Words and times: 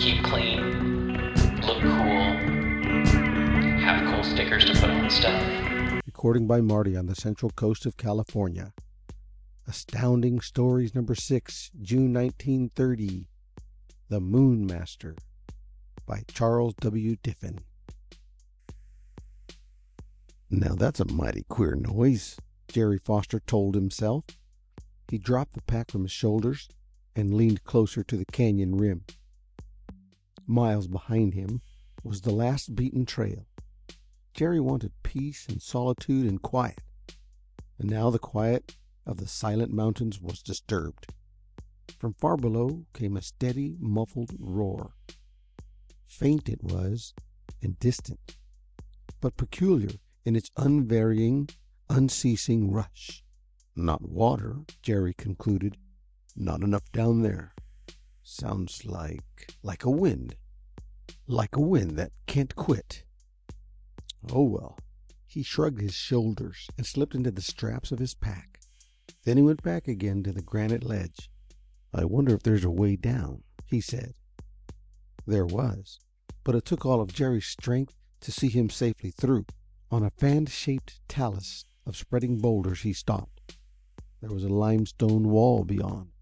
Keep 0.00 0.24
clean, 0.24 1.34
look 1.60 1.82
cool, 1.82 2.32
have 3.80 4.10
cool 4.10 4.24
stickers 4.24 4.64
to 4.64 4.72
put 4.72 4.88
on 4.88 5.10
stuff. 5.10 5.42
Recording 6.06 6.46
by 6.46 6.62
Marty 6.62 6.96
on 6.96 7.04
the 7.04 7.14
central 7.14 7.50
coast 7.50 7.84
of 7.84 7.98
California. 7.98 8.72
Astounding 9.68 10.40
Stories 10.40 10.94
number 10.94 11.14
6, 11.14 11.70
June 11.82 12.14
1930. 12.14 13.28
The 14.08 14.20
Moon 14.20 14.64
Master 14.64 15.16
by 16.06 16.22
Charles 16.32 16.72
W. 16.80 17.16
Diffin. 17.16 17.58
Now 20.48 20.76
that's 20.76 21.00
a 21.00 21.12
mighty 21.12 21.44
queer 21.50 21.74
noise, 21.74 22.38
Jerry 22.68 22.98
Foster 23.04 23.40
told 23.40 23.74
himself. 23.74 24.24
He 25.08 25.18
dropped 25.18 25.52
the 25.52 25.62
pack 25.62 25.90
from 25.90 26.04
his 26.04 26.12
shoulders 26.12 26.70
and 27.14 27.34
leaned 27.34 27.64
closer 27.64 28.02
to 28.04 28.16
the 28.16 28.24
canyon 28.24 28.76
rim. 28.76 29.04
Miles 30.46 30.86
behind 30.86 31.34
him 31.34 31.60
was 32.02 32.22
the 32.22 32.32
last 32.32 32.74
beaten 32.74 33.06
trail. 33.06 33.46
Jerry 34.34 34.60
wanted 34.60 34.92
peace 35.02 35.46
and 35.48 35.60
solitude 35.60 36.26
and 36.26 36.40
quiet, 36.40 36.82
and 37.78 37.90
now 37.90 38.10
the 38.10 38.18
quiet 38.18 38.76
of 39.04 39.18
the 39.18 39.26
silent 39.26 39.72
mountains 39.72 40.20
was 40.20 40.42
disturbed. 40.42 41.12
From 41.98 42.14
far 42.14 42.36
below 42.36 42.86
came 42.94 43.16
a 43.16 43.22
steady, 43.22 43.76
muffled 43.78 44.30
roar. 44.38 44.94
Faint 46.06 46.48
it 46.48 46.62
was, 46.62 47.12
and 47.62 47.78
distant, 47.78 48.36
but 49.20 49.36
peculiar 49.36 49.90
in 50.24 50.36
its 50.36 50.50
unvarying, 50.56 51.48
unceasing 51.88 52.70
rush. 52.70 53.24
Not 53.76 54.02
water, 54.02 54.60
Jerry 54.82 55.14
concluded. 55.14 55.76
Not 56.36 56.62
enough 56.62 56.90
down 56.92 57.22
there. 57.22 57.54
Sounds 58.32 58.86
like 58.86 59.56
like 59.60 59.84
a 59.84 59.90
wind. 59.90 60.36
Like 61.26 61.56
a 61.56 61.60
wind 61.60 61.98
that 61.98 62.12
can't 62.28 62.54
quit. 62.54 63.02
Oh 64.30 64.44
well. 64.44 64.78
He 65.26 65.42
shrugged 65.42 65.80
his 65.80 65.94
shoulders 65.94 66.68
and 66.76 66.86
slipped 66.86 67.16
into 67.16 67.32
the 67.32 67.42
straps 67.42 67.90
of 67.90 67.98
his 67.98 68.14
pack. 68.14 68.60
Then 69.24 69.36
he 69.36 69.42
went 69.42 69.64
back 69.64 69.88
again 69.88 70.22
to 70.22 70.32
the 70.32 70.42
granite 70.42 70.84
ledge. 70.84 71.28
I 71.92 72.04
wonder 72.04 72.32
if 72.32 72.44
there's 72.44 72.64
a 72.64 72.70
way 72.70 72.94
down, 72.94 73.42
he 73.66 73.80
said. 73.80 74.14
There 75.26 75.44
was, 75.44 75.98
but 76.44 76.54
it 76.54 76.64
took 76.64 76.86
all 76.86 77.00
of 77.00 77.12
Jerry's 77.12 77.46
strength 77.46 77.96
to 78.20 78.30
see 78.30 78.48
him 78.48 78.70
safely 78.70 79.10
through. 79.10 79.46
On 79.90 80.04
a 80.04 80.10
fan 80.10 80.46
shaped 80.46 81.00
talus 81.08 81.64
of 81.84 81.96
spreading 81.96 82.38
boulders 82.38 82.82
he 82.82 82.92
stopped. 82.92 83.58
There 84.20 84.30
was 84.30 84.44
a 84.44 84.48
limestone 84.48 85.30
wall 85.30 85.64
beyond, 85.64 86.12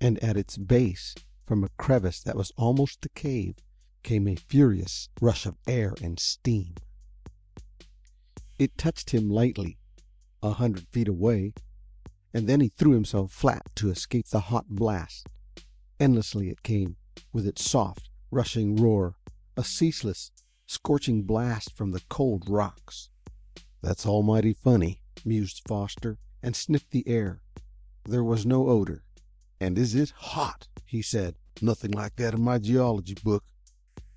and 0.00 0.22
at 0.22 0.36
its 0.36 0.56
base, 0.56 1.14
from 1.46 1.64
a 1.64 1.70
crevice 1.78 2.20
that 2.22 2.36
was 2.36 2.52
almost 2.56 3.04
a 3.04 3.08
cave, 3.10 3.56
came 4.02 4.28
a 4.28 4.36
furious 4.36 5.08
rush 5.20 5.46
of 5.46 5.56
air 5.66 5.94
and 6.02 6.20
steam. 6.20 6.74
It 8.58 8.76
touched 8.76 9.10
him 9.10 9.30
lightly, 9.30 9.78
a 10.42 10.52
hundred 10.52 10.88
feet 10.88 11.08
away, 11.08 11.54
and 12.32 12.48
then 12.48 12.60
he 12.60 12.68
threw 12.68 12.92
himself 12.92 13.32
flat 13.32 13.62
to 13.76 13.90
escape 13.90 14.28
the 14.28 14.40
hot 14.40 14.66
blast. 14.68 15.26
Endlessly 15.98 16.50
it 16.50 16.62
came, 16.62 16.96
with 17.32 17.46
its 17.46 17.68
soft, 17.68 18.10
rushing 18.30 18.76
roar, 18.76 19.16
a 19.56 19.64
ceaseless, 19.64 20.30
scorching 20.66 21.22
blast 21.22 21.74
from 21.74 21.90
the 21.90 22.02
cold 22.08 22.48
rocks. 22.48 23.10
That's 23.82 24.06
almighty 24.06 24.52
funny, 24.52 25.02
mused 25.24 25.62
Foster, 25.66 26.18
and 26.42 26.54
sniffed 26.54 26.90
the 26.90 27.06
air. 27.08 27.42
There 28.04 28.24
was 28.24 28.46
no 28.46 28.68
odor. 28.68 29.04
And 29.60 29.78
is 29.78 29.94
it 29.94 30.10
hot? 30.10 30.68
he 30.84 31.02
said. 31.02 31.36
Nothing 31.60 31.90
like 31.90 32.16
that 32.16 32.34
in 32.34 32.42
my 32.42 32.58
geology 32.58 33.14
book. 33.22 33.44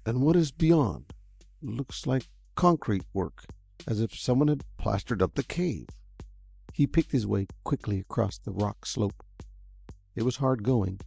And 0.06 0.22
what 0.22 0.36
is 0.36 0.52
beyond? 0.52 1.14
Looks 1.62 2.06
like 2.06 2.28
concrete 2.56 3.04
work, 3.14 3.46
as 3.88 4.00
if 4.00 4.14
someone 4.16 4.48
had 4.48 4.64
plastered 4.78 5.22
up 5.22 5.36
the 5.36 5.44
cave. 5.44 5.88
He 6.74 6.88
picked 6.88 7.12
his 7.12 7.28
way 7.28 7.48
quickly 7.64 8.00
across 8.00 8.38
the 8.38 8.52
rock 8.52 8.86
slope. 8.86 9.24
It 10.16 10.24
was 10.24 10.38
hard 10.38 10.64
going. 10.64 11.00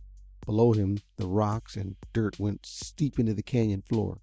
Below 0.45 0.73
him 0.73 0.99
the 1.17 1.27
rocks 1.27 1.77
and 1.77 1.97
dirt 2.13 2.39
went 2.39 2.67
steep 2.67 3.19
into 3.19 3.35
the 3.35 3.43
canyon 3.43 3.83
floor. 3.83 4.21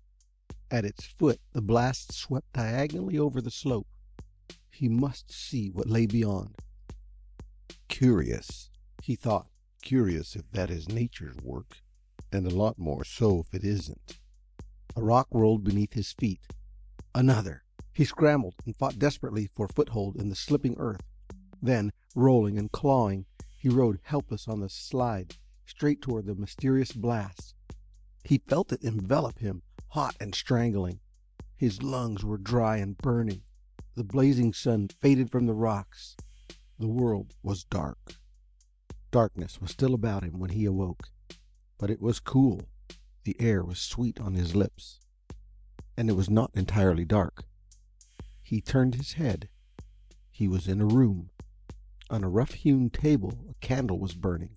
At 0.70 0.86
its 0.86 1.06
foot 1.06 1.40
the 1.54 1.62
blast 1.62 2.14
swept 2.14 2.54
diagonally 2.54 3.18
over 3.18 3.42
the 3.42 3.52
slope. 3.52 3.88
He 4.70 4.88
must 4.88 5.32
see 5.32 5.70
what 5.70 5.88
lay 5.88 6.06
beyond. 6.06 6.56
Curious, 7.88 8.70
he 9.02 9.16
thought. 9.16 9.51
Curious 9.82 10.36
if 10.36 10.50
that 10.52 10.70
is 10.70 10.88
nature's 10.88 11.38
work, 11.44 11.78
and 12.32 12.46
a 12.46 12.56
lot 12.56 12.78
more 12.78 13.04
so 13.04 13.40
if 13.40 13.54
it 13.54 13.64
isn't. 13.64 14.20
A 14.96 15.04
rock 15.04 15.28
rolled 15.32 15.64
beneath 15.64 15.94
his 15.94 16.12
feet. 16.12 16.42
Another. 17.16 17.64
He 17.94 18.06
scrambled 18.06 18.56
and 18.66 18.76
fought 18.76 19.00
desperately 19.00 19.48
for 19.54 19.68
foothold 19.68 20.16
in 20.16 20.30
the 20.30 20.36
slipping 20.36 20.76
earth. 20.78 21.02
Then, 21.62 21.92
rolling 22.16 22.58
and 22.58 22.72
clawing, 22.72 23.26
he 23.58 23.70
rode 23.70 24.00
helpless 24.04 24.48
on 24.48 24.60
the 24.60 24.70
slide, 24.70 25.36
straight 25.66 26.02
toward 26.02 26.26
the 26.26 26.36
mysterious 26.36 26.94
blast. 26.94 27.56
He 28.24 28.38
felt 28.38 28.72
it 28.72 28.84
envelop 28.84 29.40
him, 29.40 29.64
hot 29.90 30.16
and 30.20 30.34
strangling. 30.34 31.00
His 31.58 31.84
lungs 31.84 32.24
were 32.24 32.38
dry 32.38 32.78
and 32.78 32.98
burning. 32.98 33.44
The 33.96 34.04
blazing 34.04 34.54
sun 34.54 34.90
faded 35.00 35.30
from 35.32 35.48
the 35.48 35.54
rocks. 35.54 36.16
The 36.80 36.88
world 36.88 37.36
was 37.44 37.64
dark. 37.64 38.16
Darkness 39.12 39.60
was 39.60 39.72
still 39.72 39.94
about 39.94 40.24
him 40.24 40.40
when 40.40 40.52
he 40.52 40.64
awoke, 40.64 41.10
but 41.78 41.90
it 41.90 42.02
was 42.02 42.22
cool. 42.22 42.70
The 43.26 43.36
air 43.42 43.62
was 43.62 43.78
sweet 43.78 44.22
on 44.22 44.36
his 44.36 44.56
lips, 44.56 45.02
and 45.98 46.10
it 46.10 46.14
was 46.14 46.30
not 46.30 46.52
entirely 46.54 47.04
dark. 47.04 47.44
He 48.42 48.62
turned 48.62 48.96
his 48.96 49.14
head. 49.14 49.50
He 50.30 50.48
was 50.48 50.66
in 50.66 50.80
a 50.80 50.86
room. 50.86 51.30
On 52.10 52.24
a 52.24 52.30
rough 52.30 52.54
hewn 52.54 52.90
table 52.90 53.46
a 53.50 53.54
candle 53.56 54.00
was 54.00 54.16
burning. 54.16 54.56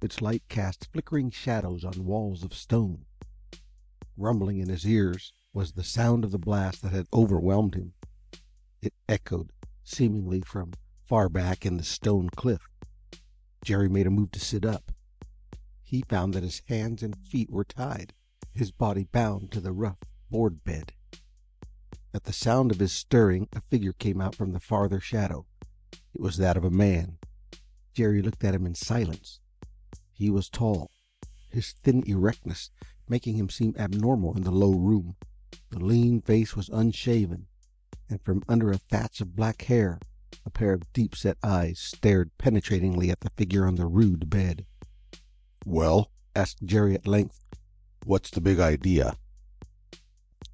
Its 0.00 0.22
light 0.22 0.44
cast 0.48 0.88
flickering 0.92 1.30
shadows 1.30 1.84
on 1.84 2.04
walls 2.04 2.44
of 2.44 2.54
stone. 2.54 3.04
Rumbling 4.16 4.58
in 4.58 4.68
his 4.68 4.86
ears 4.86 5.32
was 5.52 5.72
the 5.72 5.82
sound 5.82 6.24
of 6.24 6.30
the 6.30 6.38
blast 6.38 6.82
that 6.82 6.92
had 6.92 7.08
overwhelmed 7.12 7.74
him. 7.74 7.94
It 8.80 8.94
echoed, 9.08 9.50
seemingly 9.82 10.42
from 10.42 10.74
far 11.06 11.28
back 11.28 11.66
in 11.66 11.76
the 11.76 11.82
stone 11.82 12.30
cliff. 12.30 12.68
Jerry 13.64 13.88
made 13.88 14.06
a 14.06 14.10
move 14.10 14.30
to 14.32 14.40
sit 14.40 14.64
up. 14.64 14.92
He 15.82 16.04
found 16.06 16.34
that 16.34 16.42
his 16.42 16.60
hands 16.68 17.02
and 17.02 17.16
feet 17.16 17.50
were 17.50 17.64
tied, 17.64 18.12
his 18.52 18.70
body 18.70 19.04
bound 19.10 19.50
to 19.52 19.60
the 19.60 19.72
rough 19.72 19.96
board 20.30 20.62
bed. 20.64 20.92
At 22.12 22.24
the 22.24 22.32
sound 22.32 22.70
of 22.70 22.78
his 22.78 22.92
stirring 22.92 23.48
a 23.54 23.62
figure 23.62 23.94
came 23.94 24.20
out 24.20 24.34
from 24.34 24.52
the 24.52 24.60
farther 24.60 25.00
shadow. 25.00 25.46
It 26.14 26.20
was 26.20 26.36
that 26.36 26.58
of 26.58 26.64
a 26.64 26.70
man. 26.70 27.16
Jerry 27.94 28.20
looked 28.20 28.44
at 28.44 28.54
him 28.54 28.66
in 28.66 28.74
silence. 28.74 29.40
He 30.12 30.28
was 30.28 30.50
tall, 30.50 30.90
his 31.48 31.72
thin 31.82 32.04
erectness 32.06 32.70
making 33.08 33.36
him 33.36 33.48
seem 33.48 33.74
abnormal 33.78 34.36
in 34.36 34.42
the 34.42 34.50
low 34.50 34.74
room. 34.74 35.16
The 35.70 35.78
lean 35.78 36.20
face 36.20 36.54
was 36.54 36.68
unshaven, 36.68 37.46
and 38.10 38.20
from 38.20 38.44
under 38.46 38.70
a 38.70 38.78
thatch 38.78 39.22
of 39.22 39.34
black 39.34 39.62
hair 39.62 40.00
a 40.44 40.50
pair 40.50 40.72
of 40.72 40.92
deep 40.92 41.16
set 41.16 41.38
eyes 41.42 41.78
stared 41.78 42.30
penetratingly 42.38 43.10
at 43.10 43.20
the 43.20 43.30
figure 43.30 43.66
on 43.66 43.76
the 43.76 43.86
rude 43.86 44.28
bed. 44.28 44.66
"Well," 45.64 46.10
asked 46.36 46.64
Jerry 46.64 46.94
at 46.94 47.06
length, 47.06 47.44
"what's 48.04 48.30
the 48.30 48.40
big 48.40 48.60
idea?" 48.60 49.16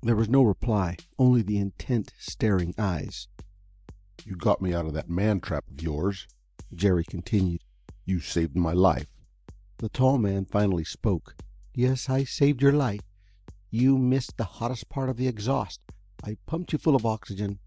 There 0.02 0.16
was 0.16 0.28
no 0.28 0.42
reply, 0.42 0.96
only 1.18 1.42
the 1.42 1.58
intent, 1.58 2.14
staring 2.18 2.74
eyes. 2.78 3.28
You 4.24 4.36
got 4.36 4.62
me 4.62 4.72
out 4.72 4.86
of 4.86 4.94
that 4.94 5.10
man 5.10 5.40
trap 5.40 5.68
of 5.68 5.82
yours, 5.82 6.26
Jerry 6.74 7.04
continued. 7.04 7.64
You 8.04 8.20
saved 8.20 8.56
my 8.56 8.72
life. 8.72 9.08
The 9.78 9.88
tall 9.88 10.18
man 10.18 10.44
finally 10.44 10.84
spoke. 10.84 11.36
Yes, 11.74 12.08
I 12.08 12.24
saved 12.24 12.62
your 12.62 12.72
life. 12.72 13.00
You 13.70 13.98
missed 13.98 14.36
the 14.36 14.44
hottest 14.44 14.88
part 14.88 15.08
of 15.08 15.16
the 15.16 15.28
exhaust. 15.28 15.80
I 16.24 16.36
pumped 16.46 16.72
you 16.72 16.78
full 16.78 16.96
of 16.96 17.06
oxygen. 17.06 17.58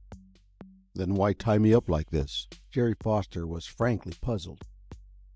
Then 0.96 1.16
why 1.16 1.34
tie 1.34 1.58
me 1.58 1.74
up 1.74 1.90
like 1.90 2.12
this? 2.12 2.48
Jerry 2.70 2.96
Foster 3.02 3.48
was 3.48 3.66
frankly 3.66 4.14
puzzled. 4.22 4.62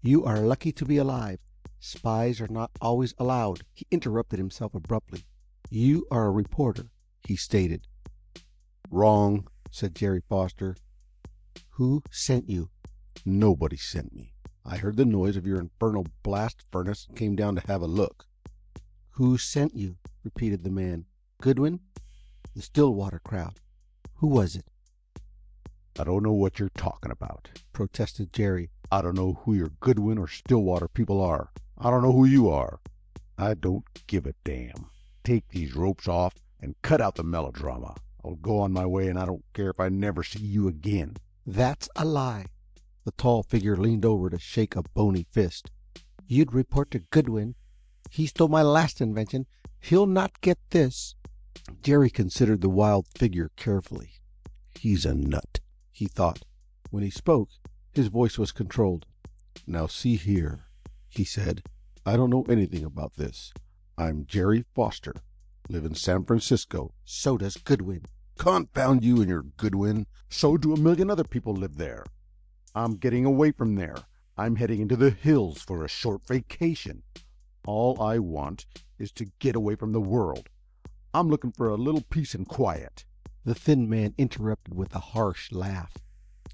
You 0.01 0.23
are 0.23 0.39
lucky 0.39 0.71
to 0.73 0.85
be 0.85 0.97
alive. 0.97 1.39
Spies 1.79 2.39
are 2.39 2.47
not 2.47 2.71
always 2.79 3.13
allowed. 3.17 3.61
He 3.73 3.87
interrupted 3.91 4.39
himself 4.39 4.75
abruptly. 4.75 5.23
You 5.69 6.05
are 6.11 6.27
a 6.27 6.31
reporter, 6.31 6.91
he 7.27 7.35
stated. 7.35 7.87
Wrong, 8.89 9.47
said 9.71 9.95
Jerry 9.95 10.21
Foster. 10.29 10.75
Who 11.71 12.03
sent 12.11 12.49
you? 12.49 12.69
Nobody 13.25 13.77
sent 13.77 14.13
me. 14.13 14.33
I 14.65 14.77
heard 14.77 14.97
the 14.97 15.05
noise 15.05 15.35
of 15.35 15.45
your 15.45 15.59
infernal 15.59 16.05
blast 16.23 16.63
furnace 16.71 17.05
and 17.07 17.17
came 17.17 17.35
down 17.35 17.55
to 17.55 17.67
have 17.67 17.81
a 17.81 17.87
look. 17.87 18.27
Who 19.11 19.37
sent 19.37 19.75
you? 19.75 19.97
repeated 20.23 20.63
the 20.63 20.69
man. 20.69 21.05
Goodwin? 21.41 21.79
The 22.55 22.61
Stillwater 22.61 23.19
crowd. 23.19 23.59
Who 24.15 24.27
was 24.27 24.55
it? 24.55 24.65
I 25.99 26.03
don't 26.03 26.23
know 26.23 26.33
what 26.33 26.59
you're 26.59 26.69
talking 26.69 27.11
about, 27.11 27.49
protested 27.73 28.31
Jerry. 28.31 28.69
I 28.91 29.01
don't 29.01 29.15
know 29.15 29.41
who 29.43 29.55
your 29.55 29.71
Goodwin 29.79 30.17
or 30.17 30.27
Stillwater 30.27 30.87
people 30.87 31.21
are. 31.21 31.49
I 31.77 31.89
don't 31.89 32.03
know 32.03 32.11
who 32.11 32.25
you 32.25 32.49
are. 32.49 32.79
I 33.37 33.55
don't 33.55 33.83
give 34.05 34.25
a 34.25 34.33
damn. 34.43 34.89
Take 35.23 35.47
these 35.49 35.75
ropes 35.75 36.07
off 36.07 36.35
and 36.61 36.75
cut 36.83 37.01
out 37.01 37.15
the 37.15 37.23
melodrama. 37.23 37.95
I'll 38.23 38.35
go 38.35 38.59
on 38.59 38.71
my 38.71 38.85
way 38.85 39.07
and 39.07 39.17
I 39.17 39.25
don't 39.25 39.43
care 39.53 39.69
if 39.69 39.79
I 39.79 39.89
never 39.89 40.23
see 40.23 40.39
you 40.39 40.67
again. 40.67 41.17
That's 41.45 41.89
a 41.95 42.05
lie. 42.05 42.45
The 43.05 43.11
tall 43.11 43.41
figure 43.41 43.77
leaned 43.77 44.05
over 44.05 44.29
to 44.29 44.37
shake 44.37 44.75
a 44.75 44.83
bony 44.93 45.25
fist. 45.31 45.71
You'd 46.27 46.53
report 46.53 46.91
to 46.91 46.99
Goodwin. 46.99 47.55
He 48.11 48.27
stole 48.27 48.49
my 48.49 48.61
last 48.61 49.01
invention. 49.01 49.47
He'll 49.79 50.05
not 50.05 50.41
get 50.41 50.59
this. 50.69 51.15
Jerry 51.81 52.09
considered 52.09 52.61
the 52.61 52.69
wild 52.69 53.07
figure 53.15 53.49
carefully. 53.55 54.11
He's 54.77 55.05
a 55.05 55.13
nut, 55.13 55.56
he 55.97 56.05
thought. 56.05 56.43
When 56.91 57.01
he 57.01 57.09
spoke, 57.09 57.49
his 57.91 58.07
voice 58.07 58.37
was 58.37 58.51
controlled. 58.51 59.07
Now 59.65 59.87
see 59.87 60.15
here, 60.15 60.67
he 61.09 61.23
said. 61.23 61.63
I 62.05 62.15
don't 62.15 62.29
know 62.29 62.45
anything 62.47 62.83
about 62.83 63.15
this. 63.15 63.51
I'm 63.97 64.27
Jerry 64.27 64.63
Foster. 64.75 65.15
Live 65.69 65.85
in 65.85 65.95
San 65.95 66.23
Francisco. 66.23 66.93
So 67.03 67.35
does 67.35 67.57
Goodwin. 67.57 68.05
Confound 68.37 69.03
you 69.03 69.21
and 69.21 69.27
your 69.27 69.41
Goodwin. 69.41 70.05
So 70.29 70.55
do 70.55 70.71
a 70.71 70.79
million 70.79 71.09
other 71.09 71.23
people 71.23 71.53
live 71.53 71.77
there. 71.77 72.05
I'm 72.75 72.97
getting 72.97 73.25
away 73.25 73.51
from 73.51 73.73
there. 73.73 73.97
I'm 74.37 74.57
heading 74.57 74.81
into 74.81 74.95
the 74.95 75.09
hills 75.09 75.63
for 75.63 75.83
a 75.83 75.89
short 75.89 76.27
vacation. 76.27 77.01
All 77.65 77.99
I 77.99 78.19
want 78.19 78.67
is 78.99 79.11
to 79.13 79.31
get 79.39 79.55
away 79.55 79.73
from 79.75 79.93
the 79.93 79.99
world. 79.99 80.47
I'm 81.11 81.27
looking 81.27 81.51
for 81.51 81.69
a 81.69 81.75
little 81.75 82.03
peace 82.11 82.35
and 82.35 82.47
quiet. 82.47 83.05
The 83.47 83.55
thin 83.55 83.87
man 83.87 84.13
interrupted 84.17 84.73
with 84.75 84.93
a 84.93 84.99
harsh 84.99 85.53
laugh. 85.53 85.93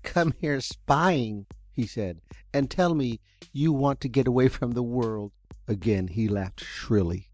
Come 0.04 0.36
here 0.40 0.62
spying, 0.62 1.48
he 1.72 1.88
said, 1.88 2.22
and 2.54 2.70
tell 2.70 2.94
me 2.94 3.20
you 3.52 3.74
want 3.74 4.00
to 4.02 4.08
get 4.08 4.28
away 4.28 4.48
from 4.48 4.74
the 4.74 4.84
world. 4.84 5.32
Again 5.68 6.08
he 6.10 6.28
laughed 6.28 6.64
shrilly. 6.64 7.32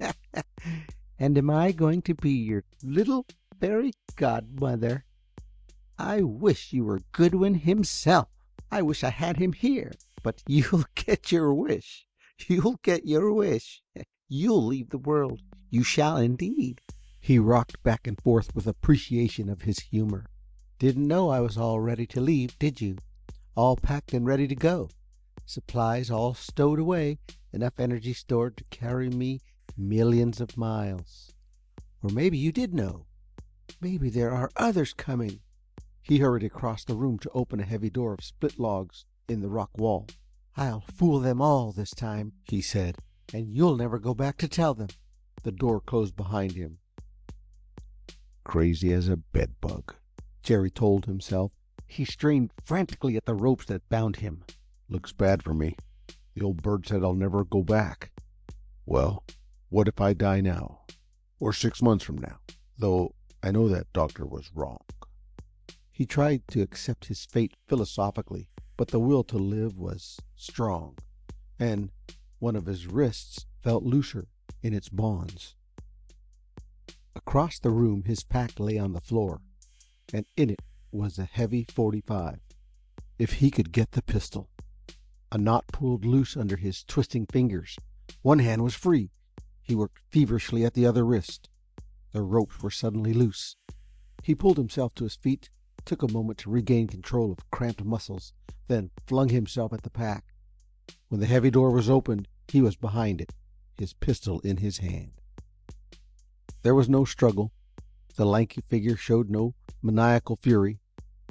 and 1.18 1.36
am 1.36 1.50
I 1.50 1.72
going 1.72 2.00
to 2.00 2.14
be 2.14 2.30
your 2.30 2.64
little 2.82 3.26
fairy 3.60 3.92
godmother? 4.16 5.04
I 5.98 6.22
wish 6.22 6.72
you 6.72 6.84
were 6.84 7.02
Goodwin 7.12 7.56
himself. 7.56 8.28
I 8.72 8.80
wish 8.80 9.04
I 9.04 9.10
had 9.10 9.36
him 9.36 9.52
here. 9.52 9.92
But 10.22 10.42
you'll 10.48 10.86
get 10.94 11.30
your 11.30 11.52
wish. 11.52 12.06
You'll 12.48 12.80
get 12.82 13.04
your 13.04 13.30
wish. 13.30 13.82
You'll 14.30 14.64
leave 14.64 14.88
the 14.88 14.96
world. 14.96 15.42
You 15.68 15.82
shall 15.82 16.16
indeed. 16.16 16.80
He 17.20 17.38
rocked 17.38 17.82
back 17.82 18.06
and 18.06 18.20
forth 18.20 18.54
with 18.54 18.66
appreciation 18.66 19.48
of 19.48 19.62
his 19.62 19.78
humor. 19.80 20.26
Didn't 20.78 21.06
know 21.06 21.28
I 21.28 21.40
was 21.40 21.58
all 21.58 21.78
ready 21.78 22.06
to 22.06 22.20
leave, 22.20 22.58
did 22.58 22.80
you? 22.80 22.96
All 23.54 23.76
packed 23.76 24.14
and 24.14 24.26
ready 24.26 24.48
to 24.48 24.54
go. 24.54 24.88
Supplies 25.44 26.10
all 26.10 26.32
stowed 26.32 26.78
away, 26.78 27.18
enough 27.52 27.78
energy 27.78 28.14
stored 28.14 28.56
to 28.56 28.64
carry 28.70 29.10
me 29.10 29.40
millions 29.76 30.40
of 30.40 30.56
miles. 30.56 31.32
Or 32.02 32.10
maybe 32.10 32.38
you 32.38 32.52
did 32.52 32.72
know. 32.72 33.04
Maybe 33.80 34.08
there 34.08 34.32
are 34.32 34.50
others 34.56 34.94
coming. 34.94 35.40
He 36.02 36.18
hurried 36.18 36.44
across 36.44 36.84
the 36.84 36.96
room 36.96 37.18
to 37.18 37.30
open 37.34 37.60
a 37.60 37.64
heavy 37.64 37.90
door 37.90 38.14
of 38.14 38.24
split 38.24 38.58
logs 38.58 39.04
in 39.28 39.42
the 39.42 39.48
rock 39.48 39.70
wall. 39.76 40.06
I'll 40.56 40.80
fool 40.80 41.20
them 41.20 41.42
all 41.42 41.70
this 41.70 41.90
time, 41.90 42.32
he 42.44 42.62
said, 42.62 42.96
and 43.32 43.52
you'll 43.52 43.76
never 43.76 43.98
go 43.98 44.14
back 44.14 44.38
to 44.38 44.48
tell 44.48 44.74
them. 44.74 44.88
The 45.42 45.52
door 45.52 45.80
closed 45.80 46.16
behind 46.16 46.52
him. 46.52 46.78
Crazy 48.50 48.92
as 48.92 49.08
a 49.08 49.16
bedbug, 49.16 49.94
Jerry 50.42 50.72
told 50.72 51.06
himself. 51.06 51.52
He 51.86 52.04
strained 52.04 52.50
frantically 52.64 53.16
at 53.16 53.24
the 53.24 53.36
ropes 53.36 53.66
that 53.66 53.88
bound 53.88 54.16
him. 54.16 54.42
Looks 54.88 55.12
bad 55.12 55.44
for 55.44 55.54
me. 55.54 55.76
The 56.34 56.42
old 56.42 56.60
bird 56.60 56.84
said 56.84 57.04
I'll 57.04 57.14
never 57.14 57.44
go 57.44 57.62
back. 57.62 58.10
Well, 58.84 59.22
what 59.68 59.86
if 59.86 60.00
I 60.00 60.14
die 60.14 60.40
now? 60.40 60.80
Or 61.38 61.52
six 61.52 61.80
months 61.80 62.04
from 62.04 62.18
now? 62.18 62.40
Though 62.76 63.14
I 63.40 63.52
know 63.52 63.68
that 63.68 63.92
doctor 63.92 64.26
was 64.26 64.50
wrong. 64.52 64.82
He 65.92 66.04
tried 66.04 66.42
to 66.48 66.60
accept 66.60 67.04
his 67.04 67.24
fate 67.24 67.54
philosophically, 67.68 68.48
but 68.76 68.88
the 68.88 68.98
will 68.98 69.22
to 69.22 69.38
live 69.38 69.78
was 69.78 70.18
strong, 70.34 70.98
and 71.60 71.92
one 72.40 72.56
of 72.56 72.66
his 72.66 72.88
wrists 72.88 73.46
felt 73.62 73.84
looser 73.84 74.26
in 74.60 74.74
its 74.74 74.88
bonds. 74.88 75.54
Across 77.26 77.58
the 77.58 77.70
room 77.70 78.04
his 78.04 78.24
pack 78.24 78.58
lay 78.58 78.78
on 78.78 78.92
the 78.92 79.00
floor, 79.00 79.42
and 80.10 80.24
in 80.38 80.48
it 80.48 80.62
was 80.90 81.18
a 81.18 81.26
heavy 81.26 81.66
.45. 81.66 82.40
If 83.18 83.34
he 83.34 83.50
could 83.50 83.72
get 83.72 83.92
the 83.92 84.02
pistol! 84.02 84.48
A 85.30 85.36
knot 85.36 85.66
pulled 85.68 86.06
loose 86.06 86.34
under 86.34 86.56
his 86.56 86.82
twisting 86.82 87.26
fingers. 87.26 87.76
One 88.22 88.38
hand 88.38 88.64
was 88.64 88.74
free. 88.74 89.10
He 89.60 89.74
worked 89.74 90.00
feverishly 90.08 90.64
at 90.64 90.72
the 90.72 90.86
other 90.86 91.04
wrist. 91.04 91.50
The 92.12 92.22
ropes 92.22 92.62
were 92.62 92.70
suddenly 92.70 93.12
loose. 93.12 93.54
He 94.22 94.34
pulled 94.34 94.56
himself 94.56 94.94
to 94.94 95.04
his 95.04 95.14
feet 95.14 95.50
took 95.84 96.02
a 96.02 96.12
moment 96.12 96.38
to 96.38 96.50
regain 96.50 96.88
control 96.88 97.32
of 97.32 97.50
cramped 97.50 97.84
muscles, 97.84 98.32
then 98.66 98.90
flung 99.06 99.28
himself 99.28 99.74
at 99.74 99.82
the 99.82 99.90
pack. 99.90 100.24
When 101.08 101.20
the 101.20 101.26
heavy 101.26 101.50
door 101.50 101.70
was 101.70 101.90
opened 101.90 102.28
he 102.48 102.62
was 102.62 102.76
behind 102.76 103.20
it, 103.20 103.34
his 103.76 103.92
pistol 103.92 104.40
in 104.40 104.56
his 104.56 104.78
hand. 104.78 105.19
There 106.62 106.74
was 106.74 106.88
no 106.88 107.04
struggle. 107.04 107.52
The 108.16 108.26
lanky 108.26 108.62
figure 108.68 108.96
showed 108.96 109.30
no 109.30 109.54
maniacal 109.82 110.36
fury. 110.36 110.78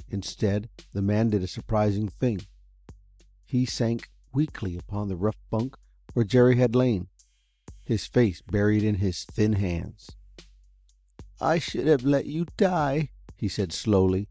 Instead, 0.08 0.68
the 0.92 1.02
man 1.02 1.30
did 1.30 1.42
a 1.42 1.46
surprising 1.46 2.08
thing. 2.08 2.40
He 3.44 3.64
sank 3.64 4.10
weakly 4.32 4.76
upon 4.76 5.08
the 5.08 5.16
rough 5.16 5.38
bunk 5.50 5.76
where 6.14 6.24
Jerry 6.24 6.56
had 6.56 6.74
lain, 6.74 7.08
his 7.84 8.06
face 8.06 8.42
buried 8.42 8.82
in 8.82 8.96
his 8.96 9.24
thin 9.24 9.54
hands. 9.54 10.10
I 11.40 11.58
should 11.58 11.86
have 11.86 12.02
let 12.02 12.26
you 12.26 12.46
die, 12.56 13.10
he 13.36 13.48
said 13.48 13.72
slowly, 13.72 14.28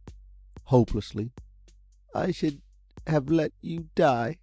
hopelessly. 0.65 1.31
I 2.13 2.31
should 2.31 2.61
have 3.07 3.29
let 3.29 3.53
you 3.61 3.87
die. 3.95 4.37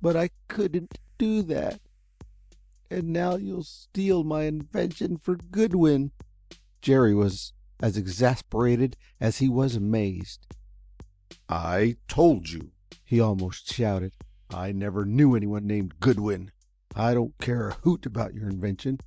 But 0.00 0.16
I 0.16 0.30
couldn't 0.48 0.98
do 1.18 1.42
that. 1.42 1.80
And 2.92 3.08
now 3.08 3.36
you'll 3.36 3.62
steal 3.62 4.22
my 4.22 4.42
invention 4.42 5.16
for 5.16 5.36
Goodwin. 5.36 6.10
Jerry 6.82 7.14
was 7.14 7.54
as 7.80 7.96
exasperated 7.96 8.98
as 9.18 9.38
he 9.38 9.48
was 9.48 9.74
amazed. 9.74 10.46
I 11.48 11.96
told 12.06 12.50
you, 12.50 12.72
he 13.02 13.18
almost 13.18 13.72
shouted. 13.72 14.12
I 14.50 14.72
never 14.72 15.06
knew 15.06 15.34
anyone 15.34 15.66
named 15.66 16.00
Goodwin. 16.00 16.52
I 16.94 17.14
don't 17.14 17.32
care 17.38 17.70
a 17.70 17.74
hoot 17.76 18.04
about 18.04 18.34
your 18.34 18.50
invention. 18.50 18.98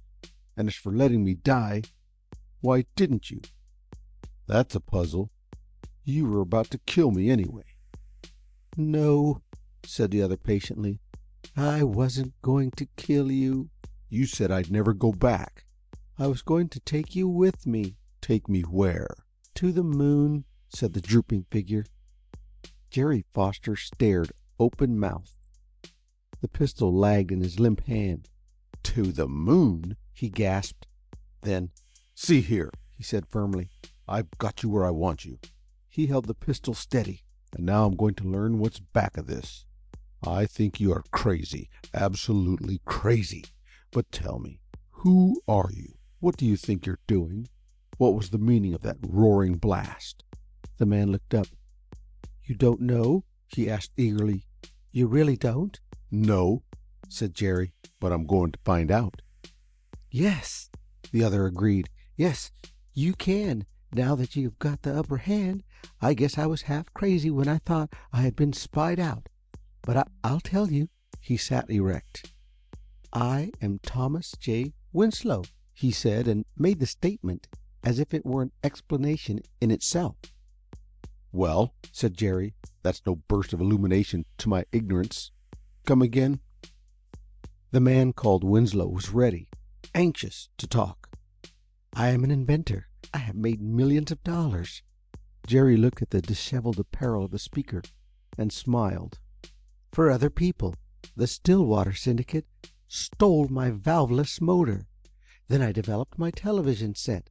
And 0.58 0.68
as 0.68 0.74
for 0.74 0.92
letting 0.92 1.24
me 1.24 1.36
die, 1.36 1.84
why 2.62 2.86
didn't 2.96 3.30
you? 3.30 3.42
That's 4.48 4.74
a 4.74 4.80
puzzle. 4.80 5.30
You 6.04 6.26
were 6.26 6.42
about 6.42 6.72
to 6.72 6.80
kill 6.88 7.12
me 7.12 7.30
anyway. 7.30 7.66
No, 8.76 9.44
said 9.86 10.10
the 10.10 10.24
other 10.24 10.38
patiently. 10.38 11.02
I 11.58 11.84
wasn't 11.84 12.34
going 12.42 12.72
to 12.72 12.88
kill 12.96 13.32
you. 13.32 13.70
You 14.10 14.26
said 14.26 14.52
I'd 14.52 14.72
never 14.72 14.94
go 14.94 15.12
back. 15.12 15.66
I 16.18 16.28
was 16.28 16.42
going 16.42 16.70
to 16.70 16.80
take 16.80 17.16
you 17.16 17.28
with 17.28 17.66
me. 17.66 17.96
Take 18.22 18.48
me 18.48 18.62
where? 18.62 19.16
To 19.56 19.72
the 19.72 19.84
moon, 19.84 20.46
said 20.70 20.94
the 20.94 21.02
drooping 21.02 21.46
figure. 21.52 21.86
Jerry 22.90 23.26
Foster 23.34 23.76
stared 23.76 24.32
open 24.60 25.00
mouthed. 25.00 25.36
The 26.42 26.48
pistol 26.48 26.94
lagged 26.94 27.32
in 27.32 27.42
his 27.42 27.60
limp 27.60 27.86
hand. 27.88 28.30
To 28.84 29.12
the 29.12 29.28
moon? 29.28 29.98
he 30.14 30.30
gasped. 30.30 30.88
Then, 31.42 31.72
See 32.14 32.40
here, 32.40 32.72
he 32.96 33.04
said 33.04 33.28
firmly. 33.28 33.70
I've 34.08 34.32
got 34.38 34.64
you 34.64 34.70
where 34.70 34.86
I 34.86 34.92
want 34.92 35.26
you. 35.26 35.40
He 35.90 36.08
held 36.08 36.28
the 36.28 36.34
pistol 36.34 36.74
steady. 36.74 37.24
And 37.56 37.66
now 37.66 37.86
I'm 37.86 37.96
going 37.96 38.16
to 38.16 38.28
learn 38.28 38.60
what's 38.60 38.80
back 38.80 39.18
of 39.18 39.28
this. 39.28 39.66
I 40.24 40.46
think 40.46 40.80
you 40.80 40.92
are 40.94 41.04
crazy, 41.12 41.70
absolutely 41.94 42.82
crazy. 42.86 43.46
But 43.92 44.12
tell 44.12 44.40
me, 44.40 44.60
who 44.92 45.42
are 45.48 45.70
you? 45.72 45.94
What 46.20 46.38
do 46.38 46.46
you 46.46 46.58
think 46.58 46.86
you're 46.86 47.00
doing? 47.08 47.48
What 47.98 48.16
was 48.16 48.30
the 48.30 48.38
meaning 48.38 48.74
of 48.74 48.82
that 48.82 48.98
roaring 49.02 49.56
blast? 49.56 50.24
The 50.78 50.86
man 50.86 51.12
looked 51.12 51.34
up. 51.34 51.48
You 52.44 52.56
don't 52.56 52.82
know? 52.82 53.24
he 53.48 53.70
asked 53.70 53.92
eagerly. 53.96 54.46
You 54.92 55.08
really 55.08 55.38
don't? 55.38 55.80
No, 56.12 56.64
said 57.10 57.34
Jerry, 57.34 57.74
but 58.00 58.12
I'm 58.12 58.26
going 58.26 58.52
to 58.52 58.60
find 58.66 58.92
out. 58.92 59.22
Yes, 60.10 60.70
the 61.12 61.24
other 61.24 61.46
agreed. 61.46 61.90
Yes, 62.18 62.52
you 62.94 63.14
can, 63.14 63.66
now 63.94 64.16
that 64.16 64.36
you've 64.36 64.60
got 64.60 64.82
the 64.82 64.98
upper 64.98 65.18
hand. 65.18 65.64
I 66.02 66.14
guess 66.14 66.38
I 66.38 66.46
was 66.46 66.64
half 66.64 66.94
crazy 66.94 67.30
when 67.30 67.48
I 67.48 67.60
thought 67.60 67.94
I 68.12 68.22
had 68.22 68.36
been 68.36 68.54
spied 68.54 69.00
out. 69.00 69.30
But 69.86 70.08
I'll 70.24 70.40
tell 70.40 70.72
you. 70.72 70.90
He 71.20 71.38
sat 71.38 71.70
erect. 71.70 72.34
I 73.14 73.52
am 73.62 73.80
Thomas 73.80 74.34
J. 74.40 74.74
Winslow, 74.92 75.44
he 75.74 75.92
said, 75.92 76.28
and 76.28 76.46
made 76.58 76.80
the 76.80 76.86
statement 76.86 77.48
as 77.84 78.00
if 78.00 78.14
it 78.14 78.26
were 78.26 78.42
an 78.42 78.52
explanation 78.64 79.42
in 79.62 79.72
itself. 79.72 80.18
Well, 81.32 81.74
said 81.92 82.16
Jerry, 82.16 82.56
that's 82.82 83.02
no 83.06 83.16
burst 83.16 83.54
of 83.54 83.62
illumination 83.62 84.26
to 84.40 84.50
my 84.50 84.66
ignorance. 84.72 85.32
Come 85.86 86.02
again. 86.02 86.40
The 87.72 87.80
man 87.80 88.14
called 88.14 88.44
Winslow 88.44 88.88
was 88.88 89.12
ready, 89.12 89.50
anxious 89.94 90.50
to 90.58 90.68
talk. 90.68 91.10
I 91.94 92.10
am 92.10 92.24
an 92.24 92.32
inventor. 92.32 92.88
I 93.14 93.20
have 93.20 93.36
made 93.36 93.62
millions 93.62 94.12
of 94.12 94.24
dollars. 94.24 94.82
Jerry 95.46 95.78
looked 95.78 96.02
at 96.02 96.10
the 96.10 96.22
disheveled 96.22 96.80
apparel 96.80 97.26
of 97.26 97.32
the 97.32 97.40
speaker 97.40 97.82
and 98.38 98.52
smiled. 98.52 99.20
For 99.96 100.12
other 100.12 100.30
people, 100.30 100.76
the 101.16 101.26
Stillwater 101.26 101.94
Syndicate 101.94 102.46
stole 102.86 103.48
my 103.48 103.72
valveless 103.72 104.42
motor. 104.42 104.88
Then 105.48 105.62
I 105.62 105.72
developed 105.72 106.20
my 106.20 106.32
television 106.32 106.96
set. 106.96 107.30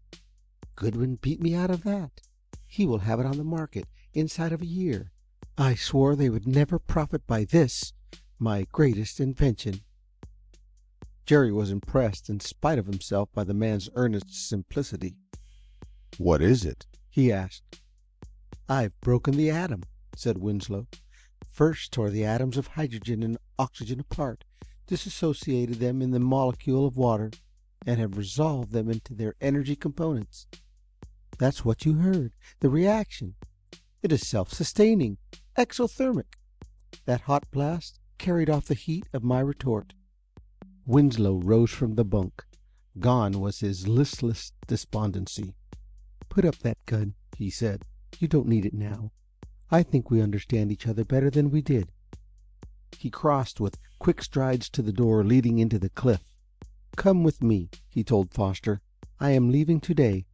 Goodwin 0.75 1.17
beat 1.17 1.43
me 1.43 1.55
out 1.55 1.69
of 1.69 1.83
that. 1.83 2.23
He 2.67 2.87
will 2.87 3.01
have 3.01 3.21
it 3.21 3.27
on 3.27 3.37
the 3.37 3.45
market 3.45 3.87
inside 4.15 4.51
of 4.51 4.63
a 4.63 4.67
year. 4.67 5.13
I 5.59 5.75
swore 5.75 6.17
they 6.17 6.31
would 6.31 6.49
never 6.49 6.79
profit 6.79 7.27
by 7.27 7.45
this, 7.45 7.93
my 8.39 8.67
greatest 8.73 9.21
invention. 9.21 9.83
Jerry 11.27 11.53
was 11.53 11.71
impressed 11.71 12.31
in 12.31 12.41
spite 12.41 12.79
of 12.79 12.87
himself 12.87 13.29
by 13.35 13.45
the 13.45 13.53
man's 13.53 13.91
earnest 13.95 14.49
simplicity. 14.49 15.19
What 16.17 16.41
is 16.41 16.65
it? 16.65 16.87
he 17.11 17.31
asked. 17.31 17.83
I've 18.71 18.99
broken 19.03 19.37
the 19.37 19.51
atom, 19.51 19.83
said 20.17 20.39
Winslow. 20.39 20.87
First 21.55 21.93
tore 21.93 22.11
the 22.11 22.25
atoms 22.25 22.57
of 22.57 22.67
hydrogen 22.67 23.23
and 23.23 23.39
oxygen 23.61 24.01
apart, 24.01 24.43
dissociated 24.89 25.77
them 25.77 26.03
in 26.03 26.11
the 26.11 26.19
molecule 26.19 26.85
of 26.85 26.97
water, 26.97 27.31
and 27.87 28.01
have 28.01 28.17
resolved 28.17 28.73
them 28.73 28.91
into 28.91 29.15
their 29.15 29.37
energy 29.41 29.77
components. 29.77 30.49
That's 31.39 31.65
what 31.65 31.87
you 31.87 31.95
heard, 31.95 32.33
the 32.59 32.69
reaction. 32.69 33.37
It 34.03 34.11
is 34.11 34.27
self-sustaining, 34.27 35.19
exothermic. 35.57 36.35
That 37.05 37.21
hot 37.21 37.49
blast 37.53 38.01
carried 38.19 38.51
off 38.51 38.67
the 38.67 38.75
heat 38.75 39.07
of 39.13 39.23
my 39.23 39.39
retort. 39.39 39.95
Winslow 40.85 41.37
rose 41.37 41.71
from 41.71 41.95
the 41.95 42.05
bunk. 42.05 42.43
Gone 42.99 43.39
was 43.41 43.61
his 43.61 43.87
listless 43.87 44.51
despondency. 44.67 45.55
Put 46.29 46.45
up 46.45 46.59
that 46.59 46.85
gun, 46.87 47.15
he 47.37 47.49
said. 47.49 47.85
You 48.19 48.27
don't 48.27 48.49
need 48.49 48.67
it 48.67 48.75
now. 48.75 49.13
I 49.71 49.83
think 49.83 50.11
we 50.11 50.21
understand 50.21 50.71
each 50.71 50.87
other 50.87 51.05
better 51.05 51.31
than 51.31 51.51
we 51.51 51.63
did. 51.63 51.91
He 52.99 53.11
crossed 53.11 53.61
with 53.61 53.79
quick 53.99 54.23
strides 54.23 54.69
to 54.71 54.83
the 54.83 54.93
door 54.93 55.25
leading 55.25 55.59
into 55.59 55.79
the 55.79 55.89
cliff. 55.89 56.23
Come 56.97 57.25
with 57.25 57.43
me, 57.43 57.71
he 57.89 58.05
told 58.05 58.33
Foster. 58.33 58.81
I 59.19 59.31
am 59.31 59.51
leaving 59.51 59.81
today. 59.81 60.27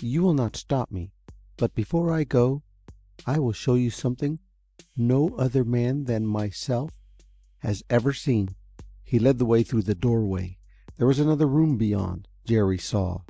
You 0.00 0.22
will 0.22 0.34
not 0.34 0.56
stop 0.56 0.90
me. 0.90 1.12
But 1.56 1.74
before 1.74 2.12
I 2.12 2.24
go, 2.24 2.62
I 3.26 3.38
will 3.38 3.52
show 3.52 3.74
you 3.74 3.90
something 3.90 4.38
no 4.96 5.30
other 5.36 5.64
man 5.64 6.04
than 6.04 6.26
myself 6.26 6.90
has 7.58 7.82
ever 7.90 8.12
seen. 8.12 8.54
He 9.04 9.18
led 9.18 9.38
the 9.38 9.44
way 9.44 9.62
through 9.62 9.82
the 9.82 9.94
doorway. 9.94 10.58
There 10.96 11.06
was 11.06 11.18
another 11.18 11.46
room 11.46 11.76
beyond, 11.76 12.28
Jerry 12.44 12.78
saw. 12.78 13.22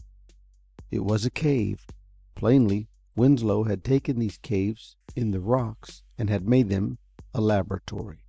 It 0.90 1.04
was 1.04 1.24
a 1.24 1.30
cave. 1.30 1.86
Plainly, 2.34 2.88
Winslow 3.20 3.64
had 3.64 3.84
taken 3.84 4.18
these 4.18 4.38
caves 4.38 4.96
in 5.14 5.30
the 5.30 5.40
rocks 5.40 6.02
and 6.16 6.30
had 6.30 6.48
made 6.48 6.70
them 6.70 6.96
a 7.34 7.40
laboratory. 7.42 8.24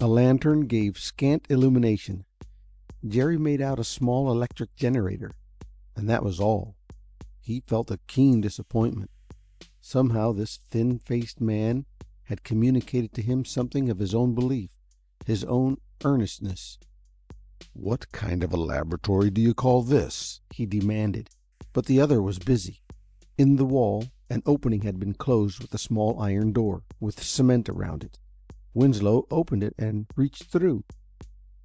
A 0.00 0.06
lantern 0.06 0.66
gave 0.66 0.98
scant 0.98 1.46
illumination. 1.48 2.26
Jerry 3.08 3.38
made 3.38 3.62
out 3.62 3.78
a 3.78 3.84
small 3.84 4.30
electric 4.30 4.76
generator, 4.76 5.32
and 5.96 6.10
that 6.10 6.22
was 6.22 6.38
all. 6.38 6.76
He 7.40 7.62
felt 7.66 7.90
a 7.90 8.00
keen 8.06 8.42
disappointment. 8.42 9.10
Somehow 9.80 10.32
this 10.32 10.60
thin 10.70 10.98
faced 10.98 11.40
man 11.40 11.86
had 12.24 12.44
communicated 12.44 13.14
to 13.14 13.22
him 13.22 13.46
something 13.46 13.88
of 13.88 13.98
his 13.98 14.14
own 14.14 14.34
belief, 14.34 14.68
his 15.24 15.42
own 15.44 15.78
earnestness. 16.04 16.78
"What 17.72 18.12
kind 18.12 18.44
of 18.44 18.52
a 18.52 18.58
laboratory 18.58 19.30
do 19.30 19.40
you 19.40 19.54
call 19.54 19.82
this?" 19.82 20.42
he 20.52 20.66
demanded. 20.66 21.30
But 21.72 21.86
the 21.86 21.98
other 21.98 22.20
was 22.20 22.38
busy. 22.38 22.81
In 23.38 23.56
the 23.56 23.64
wall 23.64 24.04
an 24.28 24.42
opening 24.44 24.82
had 24.82 24.98
been 24.98 25.14
closed 25.14 25.60
with 25.60 25.72
a 25.72 25.78
small 25.78 26.20
iron 26.20 26.52
door, 26.52 26.84
with 27.00 27.22
cement 27.22 27.68
around 27.68 28.04
it. 28.04 28.18
Winslow 28.74 29.26
opened 29.30 29.62
it 29.62 29.74
and 29.78 30.06
reached 30.16 30.44
through. 30.44 30.84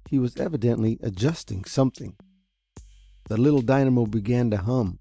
He 0.08 0.18
was 0.18 0.36
evidently 0.36 0.98
adjusting 1.02 1.64
something. 1.64 2.16
The 3.28 3.36
little 3.36 3.60
dynamo 3.60 4.06
began 4.06 4.50
to 4.50 4.56
hum. 4.58 4.98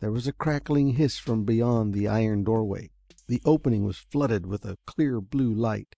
There 0.00 0.10
was 0.10 0.26
a 0.26 0.32
crackling 0.32 0.94
hiss 0.94 1.18
from 1.18 1.44
beyond 1.44 1.94
the 1.94 2.08
iron 2.08 2.42
doorway. 2.44 2.90
The 3.28 3.42
opening 3.44 3.84
was 3.84 3.96
flooded 3.98 4.46
with 4.46 4.64
a 4.64 4.78
clear 4.86 5.20
blue 5.20 5.52
light. 5.52 5.94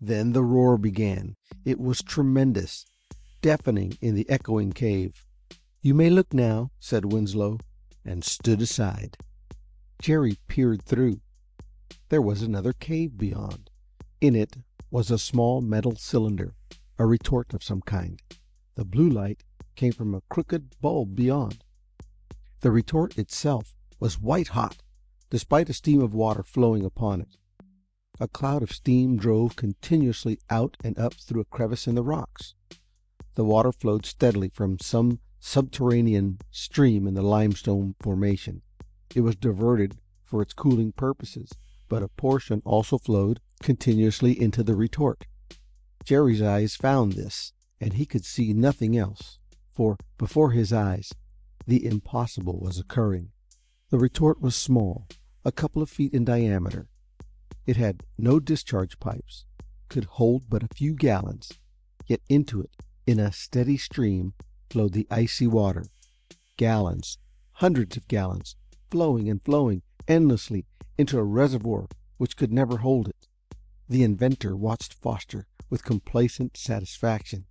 Then 0.00 0.32
the 0.32 0.42
roar 0.42 0.78
began. 0.78 1.36
It 1.64 1.78
was 1.78 2.02
tremendous, 2.02 2.84
deafening 3.40 3.96
in 4.00 4.14
the 4.16 4.28
echoing 4.28 4.72
cave. 4.72 5.24
"You 5.80 5.94
may 5.94 6.10
look 6.10 6.34
now," 6.34 6.72
said 6.80 7.12
Winslow, 7.12 7.58
and 8.04 8.24
stood 8.24 8.60
aside. 8.60 9.16
Jerry 10.00 10.38
peered 10.48 10.82
through. 10.82 11.20
There 12.08 12.22
was 12.22 12.42
another 12.42 12.72
cave 12.72 13.16
beyond. 13.16 13.70
In 14.20 14.34
it 14.34 14.56
was 14.90 15.10
a 15.10 15.18
small 15.18 15.60
metal 15.60 15.96
cylinder, 15.96 16.54
a 16.98 17.06
retort 17.06 17.54
of 17.54 17.62
some 17.62 17.80
kind. 17.82 18.20
The 18.74 18.84
blue 18.84 19.08
light 19.08 19.44
came 19.74 19.92
from 19.92 20.14
a 20.14 20.22
crooked 20.28 20.80
bulb 20.80 21.14
beyond. 21.14 21.64
The 22.60 22.70
retort 22.70 23.18
itself 23.18 23.76
was 23.98 24.20
white 24.20 24.48
hot, 24.48 24.82
despite 25.30 25.68
a 25.68 25.72
stream 25.72 26.00
of 26.00 26.14
water 26.14 26.42
flowing 26.42 26.84
upon 26.84 27.20
it. 27.20 27.36
A 28.20 28.28
cloud 28.28 28.62
of 28.62 28.72
steam 28.72 29.16
drove 29.16 29.56
continuously 29.56 30.38
out 30.50 30.76
and 30.84 30.98
up 30.98 31.14
through 31.14 31.40
a 31.40 31.46
crevice 31.46 31.86
in 31.86 31.94
the 31.94 32.02
rocks. 32.02 32.54
The 33.34 33.44
water 33.44 33.72
flowed 33.72 34.04
steadily 34.04 34.50
from 34.50 34.78
some 34.78 35.20
subterranean 35.44 36.38
stream 36.52 37.06
in 37.08 37.14
the 37.14 37.20
limestone 37.20 37.96
formation. 38.00 38.62
It 39.12 39.22
was 39.22 39.34
diverted 39.34 39.96
for 40.24 40.40
its 40.40 40.54
cooling 40.54 40.92
purposes, 40.92 41.50
but 41.88 42.02
a 42.02 42.08
portion 42.08 42.62
also 42.64 42.96
flowed 42.96 43.40
continuously 43.60 44.40
into 44.40 44.62
the 44.62 44.76
retort. 44.76 45.26
Jerry's 46.04 46.40
eyes 46.40 46.76
found 46.76 47.14
this, 47.14 47.52
and 47.80 47.94
he 47.94 48.06
could 48.06 48.24
see 48.24 48.52
nothing 48.52 48.96
else, 48.96 49.40
for 49.72 49.96
before 50.16 50.52
his 50.52 50.72
eyes 50.72 51.12
the 51.66 51.84
impossible 51.84 52.60
was 52.60 52.78
occurring. 52.78 53.32
The 53.90 53.98
retort 53.98 54.40
was 54.40 54.54
small, 54.54 55.08
a 55.44 55.52
couple 55.52 55.82
of 55.82 55.90
feet 55.90 56.14
in 56.14 56.24
diameter. 56.24 56.88
It 57.66 57.76
had 57.76 58.04
no 58.16 58.38
discharge 58.38 59.00
pipes, 59.00 59.44
could 59.88 60.04
hold 60.04 60.44
but 60.48 60.62
a 60.62 60.74
few 60.74 60.94
gallons, 60.94 61.52
yet 62.06 62.20
into 62.28 62.60
it, 62.60 62.70
in 63.06 63.18
a 63.18 63.32
steady 63.32 63.76
stream, 63.76 64.34
flowed 64.72 64.94
the 64.94 65.06
icy 65.10 65.46
water. 65.46 65.84
Gallons, 66.56 67.18
hundreds 67.56 67.98
of 67.98 68.08
gallons, 68.08 68.56
flowing 68.90 69.28
and 69.28 69.42
flowing 69.42 69.82
endlessly 70.08 70.64
into 70.96 71.18
a 71.18 71.22
reservoir 71.22 71.86
which 72.16 72.38
could 72.38 72.50
never 72.50 72.78
hold 72.78 73.06
it. 73.06 73.28
The 73.86 74.02
inventor 74.02 74.56
watched 74.56 74.94
Foster 74.94 75.46
with 75.68 75.84
complacent 75.84 76.56
satisfaction. 76.56 77.44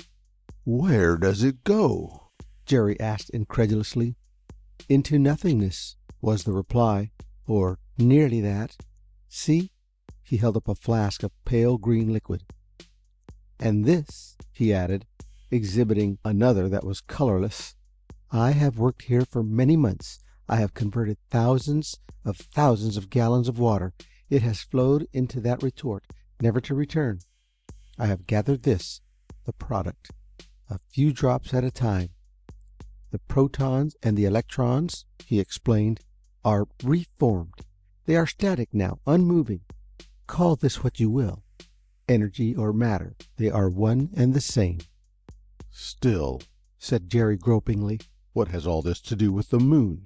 "Where 0.64 1.16
does 1.16 1.44
it 1.44 1.64
go?" 1.64 2.32
Jerry 2.66 3.00
asked 3.00 3.30
incredulously. 3.30 4.16
"Into 4.90 5.20
nothingness," 5.20 5.98
was 6.22 6.44
the 6.44 6.54
reply. 6.54 7.12
"Or 7.46 7.78
nearly 8.00 8.42
that. 8.42 8.78
See!" 9.30 9.70
He 10.24 10.38
held 10.38 10.58
up 10.58 10.68
a 10.68 10.74
flask 10.74 11.22
of 11.22 11.32
pale 11.46 11.78
green 11.78 12.12
liquid. 12.12 12.46
"And 13.60 13.86
this," 13.86 14.38
he 14.52 14.74
added, 14.74 15.06
exhibiting 15.52 16.18
another 16.24 16.70
that 16.70 16.86
was 16.86 17.02
colorless, 17.02 17.76
I 18.32 18.52
have 18.52 18.80
worked 18.80 19.04
here 19.04 19.26
for 19.26 19.44
many 19.44 19.76
months. 19.76 20.20
I 20.48 20.56
have 20.58 20.74
converted 20.74 21.18
thousands 21.30 22.00
of 22.24 22.38
thousands 22.38 22.98
of 22.98 23.10
gallons 23.10 23.48
of 23.48 23.60
water. 23.60 23.94
It 24.30 24.42
has 24.42 24.62
flowed 24.62 25.08
into 25.12 25.40
that 25.42 25.62
retort, 25.62 26.06
never 26.42 26.62
to 26.62 26.76
return. 26.76 27.20
I 28.00 28.08
have 28.08 28.28
gathered 28.28 28.64
this, 28.64 29.02
the 29.46 29.54
product, 29.54 30.12
a 30.70 30.80
few 30.90 31.12
drops 31.12 31.54
at 31.54 31.64
a 31.64 31.72
time. 31.72 32.10
The 33.12 33.20
protons 33.20 33.96
and 34.02 34.18
the 34.18 34.26
electrons, 34.26 35.06
he 35.26 35.40
explained, 35.40 36.00
are 36.46 36.68
reformed. 36.84 37.56
They 38.06 38.16
are 38.16 38.26
static 38.26 38.70
now, 38.74 39.00
unmoving. 39.06 39.62
Call 40.28 40.56
this 40.56 40.84
what 40.84 41.00
you 41.00 41.10
will 41.10 41.44
energy 42.08 42.54
or 42.56 42.74
matter. 42.74 43.16
They 43.38 43.50
are 43.50 43.70
one 43.70 44.10
and 44.16 44.34
the 44.34 44.42
same. 44.42 44.80
Still, 45.72 46.42
said 46.78 47.10
Jerry 47.10 47.38
gropingly, 47.38 48.02
what 48.34 48.50
has 48.50 48.68
all 48.68 48.82
this 48.82 49.00
to 49.02 49.16
do 49.16 49.32
with 49.32 49.50
the 49.50 49.60
moon? 49.60 50.06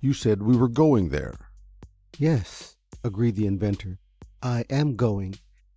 You 0.00 0.12
said 0.12 0.42
we 0.42 0.56
were 0.56 0.68
going 0.68 1.10
there. 1.10 1.50
Yes, 2.18 2.76
agreed 3.02 3.36
the 3.36 3.46
inventor. 3.46 3.98
I 4.42 4.64
am 4.70 4.96
going, 4.96 5.36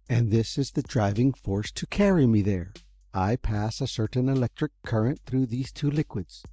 and 0.10 0.32
this 0.32 0.58
is 0.58 0.72
the 0.72 0.82
driving 0.82 1.34
force 1.34 1.72
to 1.72 1.88
carry 1.88 2.26
me 2.26 2.42
there. 2.42 2.74
I 3.14 3.36
pass 3.36 3.82
a 3.82 3.88
certain 3.88 4.30
electric 4.30 4.72
current 4.86 5.22
through 5.26 5.48
these 5.48 5.72
two 5.72 5.90
liquids. 5.90 6.44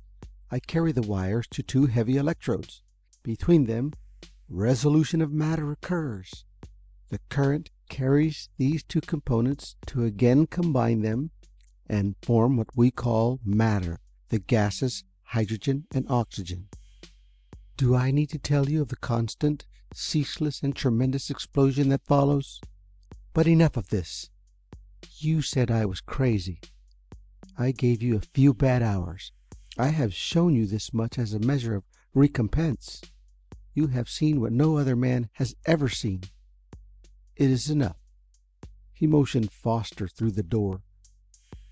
I 0.50 0.60
carry 0.60 0.92
the 0.92 1.02
wires 1.02 1.46
to 1.50 1.62
two 1.62 1.86
heavy 1.86 2.16
electrodes. 2.16 2.82
Between 3.22 3.66
them, 3.66 3.92
resolution 4.48 5.20
of 5.20 5.32
matter 5.32 5.70
occurs. 5.72 6.44
The 7.08 7.20
current 7.28 7.70
carries 7.88 8.48
these 8.56 8.82
two 8.82 9.00
components 9.00 9.76
to 9.86 10.04
again 10.04 10.46
combine 10.46 11.02
them 11.02 11.30
and 11.88 12.16
form 12.22 12.56
what 12.56 12.76
we 12.76 12.90
call 12.90 13.40
matter, 13.44 14.00
the 14.28 14.38
gases 14.38 15.04
hydrogen 15.28 15.86
and 15.92 16.06
oxygen. 16.08 16.68
Do 17.76 17.94
I 17.94 18.12
need 18.12 18.30
to 18.30 18.38
tell 18.38 18.70
you 18.70 18.82
of 18.82 18.88
the 18.88 18.96
constant, 18.96 19.66
ceaseless, 19.92 20.62
and 20.62 20.76
tremendous 20.76 21.28
explosion 21.28 21.88
that 21.88 22.06
follows? 22.06 22.60
But 23.32 23.48
enough 23.48 23.76
of 23.76 23.88
this. 23.88 24.30
You 25.18 25.42
said 25.42 25.70
I 25.70 25.86
was 25.86 26.00
crazy. 26.00 26.60
I 27.58 27.72
gave 27.72 28.00
you 28.00 28.16
a 28.16 28.20
few 28.20 28.54
bad 28.54 28.82
hours. 28.82 29.32
I 29.76 29.88
have 29.88 30.14
shown 30.14 30.54
you 30.54 30.66
this 30.66 30.94
much 30.94 31.18
as 31.18 31.34
a 31.34 31.40
measure 31.40 31.74
of 31.74 31.84
recompense. 32.14 33.02
You 33.74 33.88
have 33.88 34.08
seen 34.08 34.40
what 34.40 34.52
no 34.52 34.76
other 34.76 34.94
man 34.94 35.30
has 35.32 35.56
ever 35.66 35.88
seen. 35.88 36.22
It 37.34 37.50
is 37.50 37.68
enough." 37.68 37.98
He 38.92 39.08
motioned 39.08 39.50
Foster 39.50 40.06
through 40.06 40.30
the 40.30 40.44
door. 40.44 40.83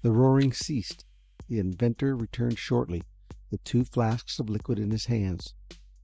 The 0.02 0.10
roaring 0.10 0.52
ceased. 0.52 1.04
The 1.48 1.60
inventor 1.60 2.16
returned 2.16 2.58
shortly, 2.58 3.04
the 3.50 3.58
two 3.58 3.84
flasks 3.84 4.40
of 4.40 4.50
liquid 4.50 4.80
in 4.80 4.90
his 4.90 5.06
hands. 5.06 5.54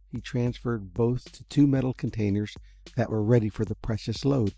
He 0.09 0.21
transferred 0.21 0.95
both 0.95 1.33
to 1.33 1.45
two 1.45 1.67
metal 1.67 1.93
containers 1.93 2.55
that 2.97 3.11
were 3.11 3.23
ready 3.23 3.49
for 3.49 3.65
the 3.65 3.75
precious 3.75 4.25
load. 4.25 4.55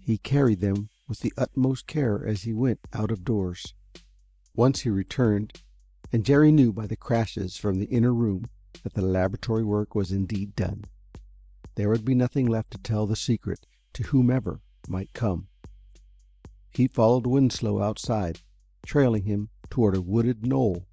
He 0.00 0.18
carried 0.18 0.60
them 0.60 0.88
with 1.06 1.20
the 1.20 1.32
utmost 1.38 1.86
care 1.86 2.26
as 2.26 2.42
he 2.42 2.52
went 2.52 2.80
out 2.92 3.12
of 3.12 3.24
doors. 3.24 3.74
Once 4.54 4.80
he 4.80 4.90
returned, 4.90 5.62
and 6.12 6.24
Jerry 6.24 6.50
knew 6.50 6.72
by 6.72 6.88
the 6.88 6.96
crashes 6.96 7.56
from 7.56 7.78
the 7.78 7.86
inner 7.86 8.12
room 8.12 8.46
that 8.82 8.94
the 8.94 9.02
laboratory 9.02 9.64
work 9.64 9.94
was 9.94 10.10
indeed 10.10 10.56
done. 10.56 10.84
There 11.76 11.88
would 11.88 12.04
be 12.04 12.16
nothing 12.16 12.46
left 12.46 12.72
to 12.72 12.78
tell 12.78 13.06
the 13.06 13.16
secret 13.16 13.64
to 13.92 14.04
whomever 14.04 14.60
might 14.88 15.12
come. 15.12 15.46
He 16.70 16.88
followed 16.88 17.26
Winslow 17.26 17.80
outside, 17.80 18.40
trailing 18.86 19.24
him 19.24 19.50
toward 19.68 19.94
a 19.96 20.00
wooded 20.00 20.46
knoll. 20.46 20.86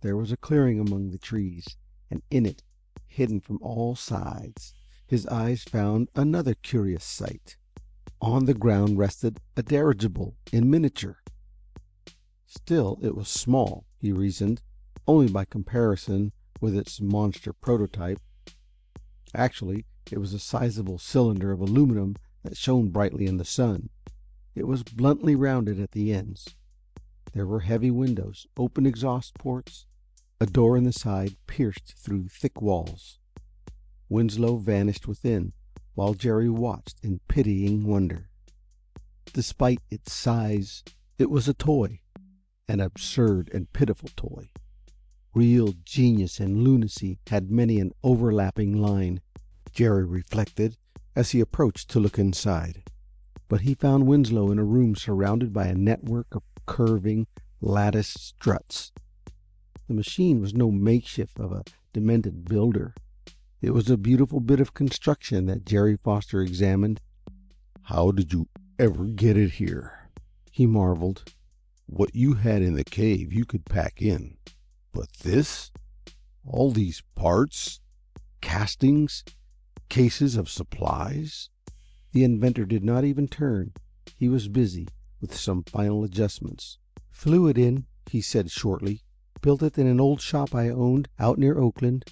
There 0.00 0.16
was 0.16 0.30
a 0.30 0.36
clearing 0.36 0.78
among 0.78 1.10
the 1.10 1.18
trees, 1.18 1.76
and 2.10 2.22
in 2.30 2.44
it, 2.44 2.62
hidden 3.06 3.40
from 3.40 3.58
all 3.62 3.96
sides, 3.96 4.74
his 5.06 5.26
eyes 5.26 5.64
found 5.64 6.08
another 6.14 6.54
curious 6.54 7.04
sight. 7.04 7.56
On 8.20 8.44
the 8.44 8.54
ground 8.54 8.98
rested 8.98 9.40
a 9.56 9.62
dirigible 9.62 10.36
in 10.52 10.68
miniature. 10.68 11.22
Still 12.46 12.98
it 13.02 13.14
was 13.14 13.28
small, 13.28 13.86
he 13.98 14.12
reasoned, 14.12 14.60
only 15.06 15.28
by 15.28 15.44
comparison 15.44 16.32
with 16.60 16.76
its 16.76 17.00
monster 17.00 17.52
prototype. 17.52 18.20
Actually 19.34 19.86
it 20.10 20.18
was 20.18 20.34
a 20.34 20.38
sizable 20.38 20.98
cylinder 20.98 21.52
of 21.52 21.60
aluminum 21.60 22.16
that 22.42 22.56
shone 22.56 22.88
brightly 22.88 23.26
in 23.26 23.36
the 23.36 23.44
sun. 23.44 23.90
It 24.58 24.66
was 24.66 24.82
bluntly 24.82 25.36
rounded 25.36 25.78
at 25.78 25.92
the 25.92 26.12
ends. 26.12 26.56
There 27.32 27.46
were 27.46 27.60
heavy 27.60 27.92
windows, 27.92 28.48
open 28.56 28.86
exhaust 28.86 29.34
ports, 29.34 29.86
a 30.40 30.46
door 30.46 30.76
in 30.76 30.82
the 30.82 30.92
side 30.92 31.36
pierced 31.46 31.94
through 31.96 32.26
thick 32.26 32.60
walls. 32.60 33.20
Winslow 34.08 34.56
vanished 34.56 35.06
within, 35.06 35.52
while 35.94 36.12
Jerry 36.12 36.50
watched 36.50 36.98
in 37.04 37.20
pitying 37.28 37.84
wonder. 37.84 38.30
Despite 39.32 39.78
its 39.92 40.12
size, 40.12 40.82
it 41.18 41.30
was 41.30 41.46
a 41.46 41.54
toy, 41.54 42.00
an 42.66 42.80
absurd 42.80 43.52
and 43.54 43.72
pitiful 43.72 44.10
toy. 44.16 44.50
Real 45.34 45.72
genius 45.84 46.40
and 46.40 46.64
lunacy 46.64 47.20
had 47.28 47.48
many 47.48 47.78
an 47.78 47.92
overlapping 48.02 48.82
line. 48.82 49.20
Jerry 49.70 50.04
reflected 50.04 50.76
as 51.14 51.30
he 51.30 51.38
approached 51.38 51.88
to 51.90 52.00
look 52.00 52.18
inside. 52.18 52.82
But 53.48 53.62
he 53.62 53.74
found 53.74 54.06
Winslow 54.06 54.50
in 54.50 54.58
a 54.58 54.64
room 54.64 54.94
surrounded 54.94 55.54
by 55.54 55.68
a 55.68 55.74
network 55.74 56.34
of 56.34 56.42
curving, 56.66 57.26
latticed 57.62 58.18
struts. 58.18 58.92
The 59.86 59.94
machine 59.94 60.40
was 60.40 60.52
no 60.52 60.70
makeshift 60.70 61.40
of 61.40 61.52
a 61.52 61.64
demented 61.94 62.44
builder. 62.44 62.94
It 63.62 63.70
was 63.70 63.88
a 63.88 63.96
beautiful 63.96 64.40
bit 64.40 64.60
of 64.60 64.74
construction 64.74 65.46
that 65.46 65.64
Jerry 65.64 65.96
Foster 65.96 66.42
examined. 66.42 67.00
"How 67.84 68.10
did 68.10 68.34
you 68.34 68.48
ever 68.78 69.06
get 69.06 69.38
it 69.38 69.52
here?" 69.52 70.10
he 70.52 70.66
marveled. 70.66 71.24
"What 71.86 72.14
you 72.14 72.34
had 72.34 72.60
in 72.60 72.74
the 72.74 72.84
cave 72.84 73.32
you 73.32 73.46
could 73.46 73.64
pack 73.64 74.02
in, 74.02 74.36
but 74.92 75.10
this 75.22 75.70
all 76.44 76.70
these 76.70 77.02
parts, 77.14 77.80
castings, 78.42 79.24
cases 79.88 80.36
of 80.36 80.50
supplies?" 80.50 81.48
The 82.18 82.24
inventor 82.24 82.64
did 82.64 82.82
not 82.82 83.04
even 83.04 83.28
turn. 83.28 83.74
He 84.16 84.28
was 84.28 84.48
busy 84.48 84.88
with 85.20 85.36
some 85.36 85.62
final 85.62 86.02
adjustments. 86.02 86.78
"Flew 87.12 87.46
it 87.46 87.56
in," 87.56 87.86
he 88.10 88.20
said 88.20 88.50
shortly. 88.50 89.04
"Built 89.40 89.62
it 89.62 89.78
in 89.78 89.86
an 89.86 90.00
old 90.00 90.20
shop 90.20 90.52
I 90.52 90.68
owned 90.68 91.08
out 91.20 91.38
near 91.38 91.56
Oakland." 91.56 92.06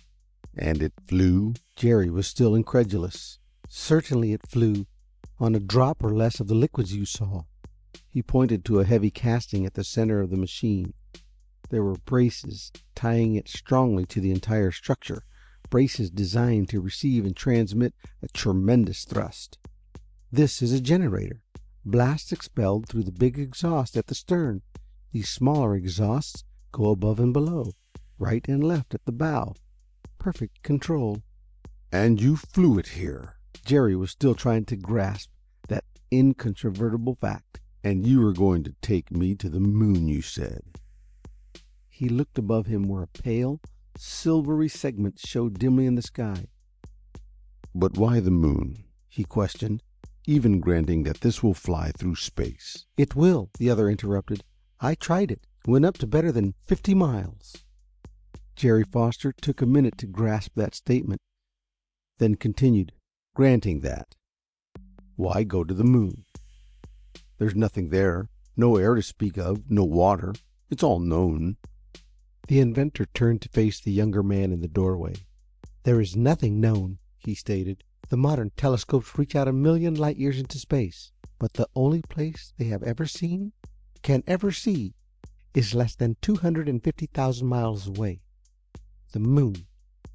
"And 0.55 0.81
it 0.81 0.93
flew?" 1.09 1.55
Jerry 1.75 2.09
was 2.09 2.29
still 2.29 2.55
incredulous. 2.55 3.41
"Certainly 3.69 4.33
it 4.33 4.47
flew, 4.47 4.87
on 5.41 5.57
a 5.57 5.59
drop 5.59 6.05
or 6.05 6.15
less 6.15 6.39
of 6.39 6.47
the 6.47 6.55
liquids 6.55 6.95
you 6.95 7.05
saw." 7.05 7.43
He 8.09 8.23
pointed 8.23 8.65
to 8.67 8.79
a 8.79 8.85
heavy 8.85 9.11
casting 9.11 9.67
at 9.67 9.75
the 9.75 9.83
center 9.83 10.21
of 10.21 10.31
the 10.31 10.37
machine. 10.37 10.95
There 11.71 11.83
were 11.83 11.97
braces 11.97 12.71
tying 12.95 13.35
it 13.35 13.49
strongly 13.49 14.07
to 14.07 14.21
the 14.21 14.31
entire 14.31 14.71
structure 14.71 15.25
braces 15.69 16.11
designed 16.11 16.69
to 16.69 16.81
receive 16.81 17.27
and 17.27 17.35
transmit 17.35 17.93
a 18.23 18.29
tremendous 18.29 19.05
thrust. 19.05 19.59
This 20.37 20.61
is 20.61 20.71
a 20.71 20.83
generator. 20.83 21.41
Blast 21.83 22.31
expelled 22.31 22.87
through 22.87 23.05
the 23.05 23.11
big 23.11 23.39
exhaust 23.39 23.97
at 23.97 24.09
the 24.09 24.15
stern. 24.15 24.61
These 25.11 25.31
smaller 25.31 25.75
exhausts 25.75 26.45
go 26.73 26.91
above 26.91 27.19
and 27.19 27.33
below, 27.33 27.73
right 28.19 28.47
and 28.47 28.63
left 28.63 28.95
at 28.95 29.03
the 29.07 29.13
bow. 29.13 29.55
Perfect 30.19 30.63
control. 30.63 31.23
And 31.91 32.21
you 32.21 32.37
flew 32.37 32.79
it 32.79 32.89
here. 32.89 33.39
Jerry 33.65 33.97
was 33.97 34.11
still 34.11 34.35
trying 34.35 34.67
to 34.67 34.77
grasp 34.77 35.31
that 35.69 35.85
incontrovertible 36.13 37.15
fact. 37.15 37.61
And 37.83 38.07
you 38.07 38.21
were 38.21 38.35
going 38.35 38.63
to 38.65 38.75
take 38.83 39.11
me 39.11 39.37
to 39.37 39.49
the 39.49 39.59
moon, 39.59 40.07
you 40.07 40.21
said. 40.21 40.81
He 41.89 42.11
looked 42.11 42.37
above 42.37 42.67
him 42.67 42.89
where 42.89 43.05
a 43.05 43.07
pale, 43.07 43.59
silvery 43.97 44.69
segment 44.69 45.19
showed 45.19 45.59
dimly 45.59 45.87
in 45.87 45.95
the 45.95 46.03
sky. 46.03 46.49
"But 47.75 47.97
why 47.97 48.21
the 48.21 48.31
moon?" 48.31 48.85
he 49.09 49.25
questioned. 49.25 49.83
"Even 50.29 50.59
granting 50.59 51.05
that 51.05 51.21
this 51.21 51.41
will 51.41 51.55
fly 51.55 51.93
through 51.93 52.17
space." 52.17 52.85
"It 52.97 53.15
will," 53.15 53.49
the 53.59 53.71
other 53.71 53.89
interrupted. 53.89 54.43
"I 54.81 54.97
tried 54.97 55.31
it. 55.31 55.47
Went 55.67 55.85
up 55.85 55.99
to 55.99 56.07
better 56.09 56.33
than 56.33 56.55
fifty 56.65 56.95
miles." 56.95 57.65
Jerry 58.57 58.83
Foster 58.83 59.31
took 59.31 59.63
a 59.63 59.67
minute 59.67 59.97
to 59.99 60.07
grasp 60.09 60.57
that 60.57 60.75
statement, 60.75 61.21
then 62.19 62.35
continued. 62.35 62.91
"Granting 63.35 63.83
that, 63.83 64.17
why 65.15 65.45
go 65.45 65.63
to 65.63 65.73
the 65.73 65.85
moon? 65.85 66.25
There's 67.39 67.55
nothing 67.55 67.91
there, 67.91 68.29
no 68.57 68.79
air 68.79 68.97
to 68.97 69.03
speak 69.03 69.37
of, 69.39 69.71
no 69.71 69.85
water. 69.85 70.35
It's 70.71 70.83
all 70.83 70.99
known. 70.99 71.57
The 72.49 72.59
inventor 72.59 73.07
turned 73.07 73.43
to 73.43 73.49
face 73.49 73.79
the 73.79 73.93
younger 73.93 74.25
man 74.25 74.53
in 74.53 74.61
the 74.61 74.67
doorway. 74.67 75.15
"There 75.85 76.01
is 76.01 76.17
nothing 76.17 76.61
known," 76.61 76.99
he 77.19 77.37
stated. 77.37 77.85
"The 78.09 78.17
modern 78.17 78.51
telescopes 78.57 79.19
reach 79.19 79.35
out 79.35 79.49
a 79.49 79.53
million 79.53 79.97
light 79.97 80.17
years 80.17 80.39
into 80.39 80.61
space, 80.61 81.11
but 81.41 81.55
the 81.55 81.69
only 81.75 82.03
place 82.03 82.53
they 82.57 82.67
have 82.67 82.85
ever 82.85 83.05
seen, 83.05 83.53
can 84.03 84.23
ever 84.29 84.53
see, 84.53 84.95
is 85.55 85.75
less 85.75 85.97
than 85.97 86.17
two 86.21 86.37
hundred 86.37 86.69
and 86.69 86.81
fifty 86.85 87.07
thousand 87.07 87.49
miles 87.49 87.89
away. 87.89 88.21
The 89.11 89.19
moon, 89.19 89.67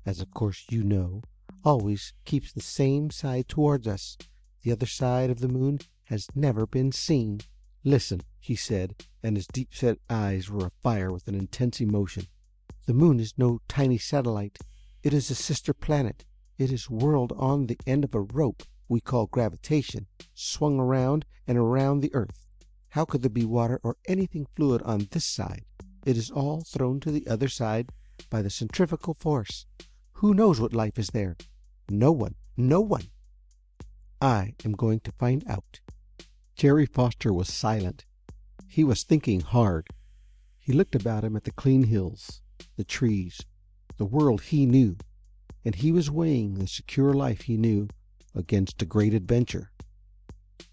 as 0.05 0.21
of 0.21 0.33
course 0.33 0.65
you 0.69 0.83
know, 0.83 1.23
always 1.65 2.13
keeps 2.23 2.53
the 2.53 2.61
same 2.61 3.09
side 3.11 3.49
towards 3.49 3.87
us. 3.87 4.17
The 4.61 4.71
other 4.71 4.85
side 4.85 5.29
of 5.29 5.41
the 5.41 5.49
moon 5.49 5.79
has 6.05 6.27
never 6.33 6.65
been 6.65 6.93
seen. 6.93 7.41
Listen, 7.83 8.21
he 8.39 8.55
said, 8.55 9.05
and 9.21 9.35
his 9.35 9.47
deep 9.47 9.73
set 9.73 9.97
eyes 10.09 10.49
were 10.49 10.67
afire 10.67 11.11
with 11.11 11.27
an 11.27 11.35
intense 11.35 11.81
emotion. 11.81 12.27
The 12.85 12.93
moon 12.93 13.19
is 13.19 13.33
no 13.37 13.59
tiny 13.67 13.97
satellite. 13.97 14.59
It 15.03 15.13
is 15.13 15.29
a 15.29 15.35
sister 15.35 15.73
planet. 15.73 16.23
It 16.61 16.71
is 16.71 16.91
whirled 16.91 17.31
on 17.37 17.65
the 17.65 17.79
end 17.87 18.03
of 18.03 18.13
a 18.13 18.21
rope 18.21 18.61
we 18.87 19.01
call 19.01 19.25
gravitation, 19.25 20.05
swung 20.35 20.79
around 20.79 21.25
and 21.47 21.57
around 21.57 22.01
the 22.01 22.13
earth. 22.13 22.45
How 22.89 23.03
could 23.03 23.23
there 23.23 23.31
be 23.31 23.45
water 23.45 23.79
or 23.81 23.97
anything 24.05 24.45
fluid 24.55 24.83
on 24.83 25.07
this 25.09 25.25
side? 25.25 25.65
It 26.05 26.17
is 26.17 26.29
all 26.29 26.61
thrown 26.61 26.99
to 26.99 27.09
the 27.09 27.25
other 27.25 27.49
side 27.49 27.89
by 28.29 28.43
the 28.43 28.51
centrifugal 28.51 29.15
force. 29.15 29.65
Who 30.11 30.35
knows 30.35 30.61
what 30.61 30.71
life 30.71 30.99
is 30.99 31.07
there? 31.07 31.35
No 31.89 32.11
one. 32.11 32.35
No 32.55 32.79
one. 32.79 33.09
I 34.21 34.53
am 34.63 34.73
going 34.73 34.99
to 34.99 35.11
find 35.13 35.43
out. 35.49 35.79
Jerry 36.55 36.85
Foster 36.85 37.33
was 37.33 37.51
silent. 37.51 38.05
He 38.67 38.83
was 38.83 39.01
thinking 39.01 39.41
hard. 39.41 39.87
He 40.59 40.73
looked 40.73 40.93
about 40.93 41.23
him 41.23 41.35
at 41.35 41.45
the 41.45 41.53
clean 41.53 41.85
hills, 41.85 42.43
the 42.75 42.83
trees, 42.83 43.41
the 43.97 44.05
world 44.05 44.41
he 44.41 44.67
knew, 44.67 44.97
and 45.63 45.75
he 45.75 45.91
was 45.91 46.11
weighing 46.11 46.55
the 46.55 46.67
secure 46.67 47.13
life 47.13 47.41
he 47.41 47.57
knew 47.57 47.87
against 48.35 48.81
a 48.81 48.85
great 48.85 49.13
adventure. 49.13 49.71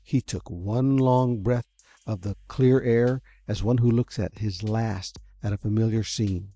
He 0.02 0.20
took 0.20 0.48
one 0.50 0.96
long 0.96 1.42
breath 1.42 1.66
of 2.06 2.22
the 2.22 2.36
clear 2.48 2.80
air 2.80 3.20
as 3.46 3.62
one 3.62 3.78
who 3.78 3.90
looks 3.90 4.18
at 4.18 4.38
his 4.38 4.62
last 4.62 5.18
at 5.42 5.52
a 5.52 5.58
familiar 5.58 6.02
scene. 6.02 6.52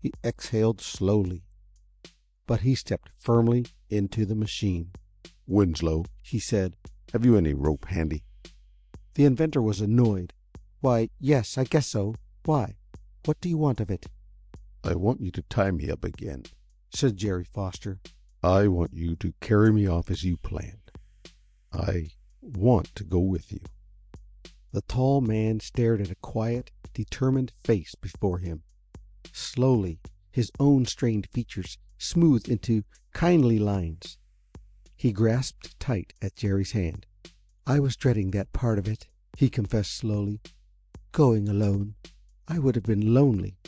He 0.00 0.12
exhaled 0.24 0.80
slowly, 0.80 1.44
but 2.46 2.60
he 2.60 2.74
stepped 2.74 3.10
firmly 3.18 3.66
into 3.88 4.26
the 4.26 4.34
machine. 4.34 4.90
Winslow, 5.46 6.04
He 6.22 6.40
said, 6.40 6.76
have 7.12 7.24
you 7.24 7.36
any 7.36 7.54
rope 7.54 7.86
handy? 7.86 8.24
The 9.14 9.24
inventor 9.24 9.62
was 9.62 9.80
annoyed. 9.80 10.32
Why, 10.80 11.08
yes, 11.20 11.56
I 11.56 11.64
guess 11.64 11.86
so. 11.86 12.16
Why? 12.44 12.76
What 13.24 13.40
do 13.40 13.48
you 13.48 13.56
want 13.56 13.80
of 13.80 13.90
it? 13.90 14.06
I 14.84 14.94
want 14.94 15.20
you 15.20 15.30
to 15.30 15.42
tie 15.42 15.70
me 15.70 15.90
up 15.90 16.04
again. 16.04 16.44
Said 16.96 17.18
Jerry 17.18 17.44
Foster. 17.44 18.00
I 18.42 18.68
want 18.68 18.94
you 18.94 19.16
to 19.16 19.34
carry 19.42 19.70
me 19.70 19.86
off 19.86 20.10
as 20.10 20.24
you 20.24 20.38
planned. 20.38 20.90
I 21.70 22.08
want 22.40 22.94
to 22.94 23.04
go 23.04 23.18
with 23.18 23.52
you. 23.52 23.60
The 24.72 24.80
tall 24.80 25.20
man 25.20 25.60
stared 25.60 26.00
at 26.00 26.10
a 26.10 26.14
quiet, 26.16 26.70
determined 26.94 27.52
face 27.62 27.94
before 27.94 28.38
him. 28.38 28.62
Slowly 29.30 29.98
his 30.30 30.50
own 30.58 30.86
strained 30.86 31.26
features 31.26 31.76
smoothed 31.98 32.48
into 32.48 32.84
kindly 33.12 33.58
lines. 33.58 34.16
He 34.96 35.12
grasped 35.12 35.78
tight 35.78 36.14
at 36.22 36.36
Jerry's 36.36 36.72
hand. 36.72 37.04
I 37.66 37.78
was 37.78 37.96
dreading 37.96 38.30
that 38.30 38.54
part 38.54 38.78
of 38.78 38.88
it, 38.88 39.06
he 39.36 39.50
confessed 39.50 39.92
slowly. 39.92 40.40
Going 41.12 41.46
alone. 41.46 41.94
I 42.48 42.58
would 42.58 42.74
have 42.74 42.84
been 42.84 43.12
lonely 43.12 43.58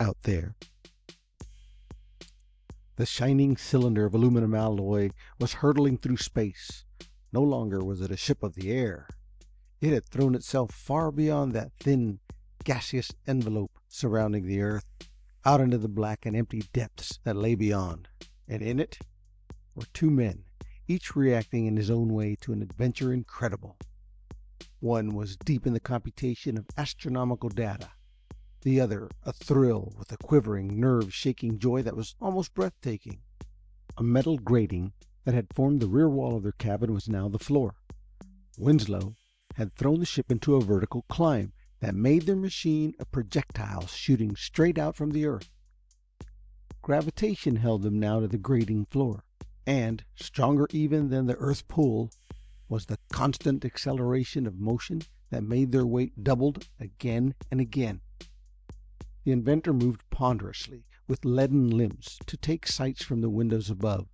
out 0.00 0.16
there. 0.22 0.54
The 2.96 3.06
shining 3.06 3.56
cylinder 3.56 4.04
of 4.04 4.14
aluminum 4.14 4.54
alloy 4.54 5.10
was 5.38 5.54
hurtling 5.54 5.96
through 5.96 6.18
space. 6.18 6.84
No 7.32 7.42
longer 7.42 7.82
was 7.82 8.02
it 8.02 8.10
a 8.10 8.18
ship 8.18 8.42
of 8.42 8.54
the 8.54 8.70
air. 8.70 9.08
It 9.80 9.94
had 9.94 10.04
thrown 10.04 10.34
itself 10.34 10.72
far 10.72 11.10
beyond 11.10 11.52
that 11.52 11.72
thin, 11.80 12.20
gaseous 12.64 13.10
envelope 13.26 13.78
surrounding 13.88 14.46
the 14.46 14.60
earth, 14.60 14.84
out 15.44 15.62
into 15.62 15.78
the 15.78 15.88
black 15.88 16.26
and 16.26 16.36
empty 16.36 16.64
depths 16.74 17.18
that 17.24 17.34
lay 17.34 17.54
beyond. 17.54 18.08
And 18.46 18.60
in 18.60 18.78
it 18.78 18.98
were 19.74 19.86
two 19.94 20.10
men, 20.10 20.44
each 20.86 21.16
reacting 21.16 21.64
in 21.64 21.78
his 21.78 21.90
own 21.90 22.12
way 22.12 22.36
to 22.42 22.52
an 22.52 22.60
adventure 22.60 23.12
incredible. 23.12 23.78
One 24.80 25.14
was 25.14 25.36
deep 25.38 25.66
in 25.66 25.72
the 25.72 25.80
computation 25.80 26.58
of 26.58 26.66
astronomical 26.76 27.48
data, 27.48 27.90
the 28.62 28.80
other 28.80 29.10
athrill 29.26 29.92
with 29.98 30.10
a 30.12 30.16
quivering, 30.16 30.80
nerve 30.80 31.12
shaking 31.12 31.58
joy 31.58 31.82
that 31.82 31.96
was 31.96 32.14
almost 32.20 32.54
breathtaking. 32.54 33.20
A 33.96 34.02
metal 34.02 34.38
grating 34.38 34.92
that 35.24 35.34
had 35.34 35.52
formed 35.54 35.80
the 35.80 35.88
rear 35.88 36.08
wall 36.08 36.36
of 36.36 36.42
their 36.42 36.52
cabin 36.52 36.94
was 36.94 37.08
now 37.08 37.28
the 37.28 37.38
floor. 37.38 37.74
Winslow 38.58 39.14
had 39.56 39.72
thrown 39.72 40.00
the 40.00 40.06
ship 40.06 40.30
into 40.30 40.54
a 40.54 40.60
vertical 40.60 41.04
climb 41.08 41.52
that 41.80 41.94
made 41.94 42.22
their 42.22 42.36
machine 42.36 42.94
a 42.98 43.04
projectile 43.04 43.86
shooting 43.86 44.36
straight 44.36 44.78
out 44.78 44.96
from 44.96 45.10
the 45.10 45.26
earth. 45.26 45.50
Gravitation 46.80 47.56
held 47.56 47.82
them 47.82 47.98
now 47.98 48.20
to 48.20 48.28
the 48.28 48.38
grating 48.38 48.84
floor, 48.84 49.24
and, 49.66 50.04
stronger 50.14 50.66
even 50.70 51.10
than 51.10 51.26
the 51.26 51.36
earth's 51.36 51.62
pull, 51.62 52.10
was 52.68 52.86
the 52.86 52.98
constant 53.12 53.64
acceleration 53.64 54.46
of 54.46 54.58
motion 54.58 55.02
that 55.30 55.42
made 55.42 55.72
their 55.72 55.86
weight 55.86 56.22
doubled 56.22 56.68
again 56.80 57.34
and 57.50 57.60
again. 57.60 58.00
The 59.24 59.30
inventor 59.30 59.72
moved 59.72 60.02
ponderously, 60.10 60.84
with 61.06 61.24
leaden 61.24 61.70
limbs, 61.70 62.18
to 62.26 62.36
take 62.36 62.66
sights 62.66 63.04
from 63.04 63.20
the 63.20 63.30
windows 63.30 63.70
above, 63.70 64.08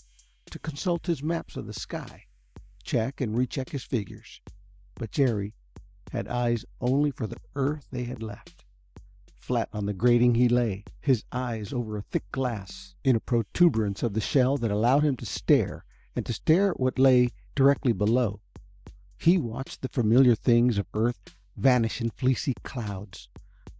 to 0.50 0.58
consult 0.58 1.06
his 1.06 1.22
maps 1.22 1.56
of 1.56 1.66
the 1.66 1.72
sky, 1.72 2.26
check 2.84 3.22
and 3.22 3.34
recheck 3.34 3.70
his 3.70 3.84
figures. 3.84 4.42
But 4.96 5.10
Jerry 5.10 5.54
had 6.12 6.28
eyes 6.28 6.66
only 6.78 7.10
for 7.10 7.26
the 7.26 7.40
earth 7.54 7.86
they 7.90 8.04
had 8.04 8.22
left. 8.22 8.66
Flat 9.34 9.70
on 9.72 9.86
the 9.86 9.94
grating 9.94 10.34
he 10.34 10.46
lay, 10.46 10.84
his 11.00 11.24
eyes 11.32 11.72
over 11.72 11.96
a 11.96 12.02
thick 12.02 12.30
glass 12.30 12.94
in 13.02 13.16
a 13.16 13.20
protuberance 13.20 14.02
of 14.02 14.12
the 14.12 14.20
shell 14.20 14.58
that 14.58 14.70
allowed 14.70 15.04
him 15.04 15.16
to 15.16 15.24
stare, 15.24 15.86
and 16.14 16.26
to 16.26 16.34
stare 16.34 16.72
at 16.72 16.80
what 16.80 16.98
lay 16.98 17.30
directly 17.54 17.92
below. 17.92 18.40
He 19.16 19.38
watched 19.38 19.80
the 19.80 19.88
familiar 19.88 20.34
things 20.34 20.76
of 20.76 20.86
earth 20.92 21.34
vanish 21.56 22.02
in 22.02 22.10
fleecy 22.10 22.52
clouds. 22.62 23.30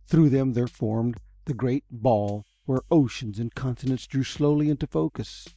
Through 0.09 0.31
them 0.31 0.55
there 0.55 0.67
formed 0.67 1.21
the 1.45 1.53
great 1.53 1.85
ball 1.91 2.47
where 2.65 2.81
oceans 2.91 3.39
and 3.39 3.55
continents 3.55 4.07
drew 4.07 4.25
slowly 4.25 4.71
into 4.71 4.87
focus. 4.87 5.49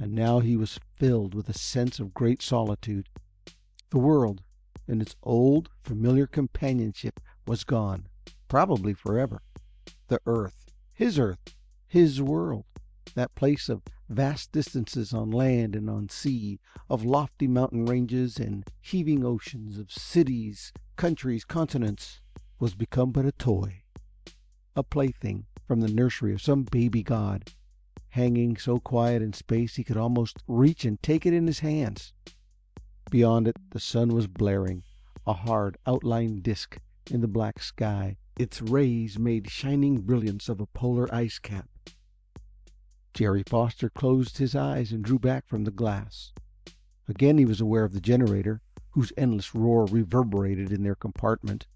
And 0.00 0.12
now 0.12 0.40
he 0.40 0.56
was 0.56 0.80
filled 0.96 1.34
with 1.34 1.46
a 1.50 1.52
sense 1.52 2.00
of 2.00 2.14
great 2.14 2.40
solitude. 2.40 3.10
The 3.90 3.98
world 3.98 4.42
and 4.86 5.02
its 5.02 5.14
old, 5.22 5.68
familiar 5.82 6.26
companionship 6.26 7.20
was 7.46 7.64
gone, 7.64 8.08
probably 8.48 8.94
forever. 8.94 9.42
The 10.06 10.20
earth, 10.24 10.72
his 10.94 11.18
earth, 11.18 11.54
his 11.86 12.22
world, 12.22 12.64
that 13.14 13.34
place 13.34 13.68
of 13.68 13.82
vast 14.08 14.52
distances 14.52 15.12
on 15.12 15.30
land 15.30 15.76
and 15.76 15.90
on 15.90 16.08
sea, 16.08 16.60
of 16.88 17.04
lofty 17.04 17.46
mountain 17.46 17.84
ranges 17.84 18.38
and 18.38 18.64
heaving 18.80 19.22
oceans, 19.22 19.78
of 19.78 19.92
cities, 19.92 20.72
countries, 20.96 21.44
continents, 21.44 22.22
was 22.58 22.74
become 22.74 23.12
but 23.12 23.24
a 23.24 23.32
toy, 23.32 23.82
a 24.74 24.82
plaything 24.82 25.46
from 25.66 25.80
the 25.80 25.88
nursery 25.88 26.32
of 26.32 26.42
some 26.42 26.64
baby 26.64 27.02
god, 27.02 27.52
hanging 28.10 28.56
so 28.56 28.78
quiet 28.78 29.22
in 29.22 29.32
space 29.32 29.76
he 29.76 29.84
could 29.84 29.96
almost 29.96 30.42
reach 30.46 30.84
and 30.84 31.02
take 31.02 31.26
it 31.26 31.32
in 31.32 31.46
his 31.46 31.60
hands. 31.60 32.12
Beyond 33.10 33.48
it 33.48 33.56
the 33.70 33.80
sun 33.80 34.08
was 34.08 34.26
blaring, 34.26 34.82
a 35.26 35.32
hard 35.32 35.76
outlined 35.86 36.42
disk 36.42 36.78
in 37.10 37.20
the 37.20 37.28
black 37.28 37.62
sky, 37.62 38.16
its 38.38 38.62
rays 38.62 39.18
made 39.18 39.50
shining 39.50 40.00
brilliance 40.00 40.48
of 40.48 40.60
a 40.60 40.66
polar 40.66 41.12
ice 41.14 41.38
cap. 41.38 41.68
Jerry 43.14 43.42
Foster 43.46 43.90
closed 43.90 44.38
his 44.38 44.54
eyes 44.54 44.92
and 44.92 45.02
drew 45.02 45.18
back 45.18 45.46
from 45.46 45.64
the 45.64 45.70
glass. 45.70 46.32
Again 47.08 47.38
he 47.38 47.44
was 47.44 47.60
aware 47.60 47.84
of 47.84 47.92
the 47.92 48.00
generator, 48.00 48.60
whose 48.90 49.12
endless 49.16 49.54
roar 49.54 49.86
reverberated 49.86 50.72
in 50.72 50.82
their 50.82 50.94
compartment. 50.94 51.66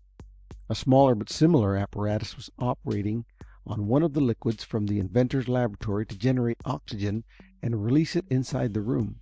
A 0.73 0.75
smaller 0.75 1.15
but 1.15 1.29
similar 1.29 1.77
apparatus 1.77 2.35
was 2.35 2.49
operating 2.59 3.27
on 3.67 3.89
one 3.89 4.03
of 4.03 4.15
the 4.15 4.23
liquids 4.23 4.65
from 4.65 4.87
the 4.87 4.99
inventor's 4.99 5.47
laboratory 5.47 6.07
to 6.07 6.17
generate 6.17 6.63
oxygen 6.65 7.25
and 7.61 7.85
release 7.85 8.17
it 8.17 8.25
inside 8.31 8.73
the 8.73 8.81
room. 8.81 9.21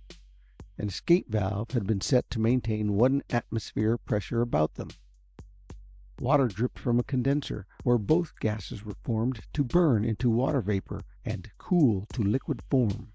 An 0.77 0.87
escape 0.87 1.29
valve 1.29 1.71
had 1.71 1.85
been 1.85 1.99
set 1.99 2.29
to 2.29 2.39
maintain 2.39 2.93
one 2.93 3.21
atmosphere 3.29 3.97
pressure 3.97 4.41
about 4.41 4.75
them. 4.75 4.91
Water 6.21 6.47
dripped 6.47 6.79
from 6.79 6.99
a 6.99 7.03
condenser, 7.03 7.67
where 7.83 7.97
both 7.97 8.39
gases 8.39 8.85
were 8.85 8.95
formed 9.03 9.41
to 9.51 9.65
burn 9.65 10.05
into 10.05 10.29
water 10.29 10.61
vapor 10.61 11.01
and 11.25 11.51
cool 11.57 12.05
to 12.13 12.23
liquid 12.23 12.61
form. 12.69 13.11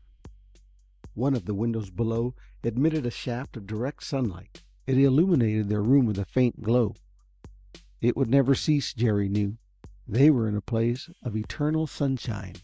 One 1.14 1.32
of 1.32 1.46
the 1.46 1.54
windows 1.54 1.88
below 1.88 2.34
admitted 2.62 3.06
a 3.06 3.10
shaft 3.10 3.56
of 3.56 3.66
direct 3.66 4.02
sunlight. 4.02 4.62
It 4.86 4.98
illuminated 4.98 5.70
their 5.70 5.82
room 5.82 6.04
with 6.04 6.18
a 6.18 6.26
faint 6.26 6.60
glow. 6.60 6.96
It 8.00 8.16
would 8.16 8.28
never 8.28 8.54
cease, 8.54 8.92
Jerry 8.92 9.28
knew. 9.28 9.58
They 10.06 10.30
were 10.30 10.48
in 10.48 10.56
a 10.56 10.60
place 10.60 11.10
of 11.22 11.36
eternal 11.36 11.86
sunshine, 11.86 12.56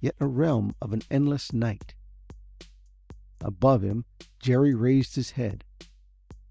yet 0.00 0.16
a 0.20 0.26
realm 0.26 0.74
of 0.80 0.92
an 0.92 1.02
endless 1.10 1.52
night. 1.52 1.94
Above 3.40 3.82
him, 3.82 4.04
Jerry 4.40 4.74
raised 4.74 5.14
his 5.14 5.32
head. 5.32 5.64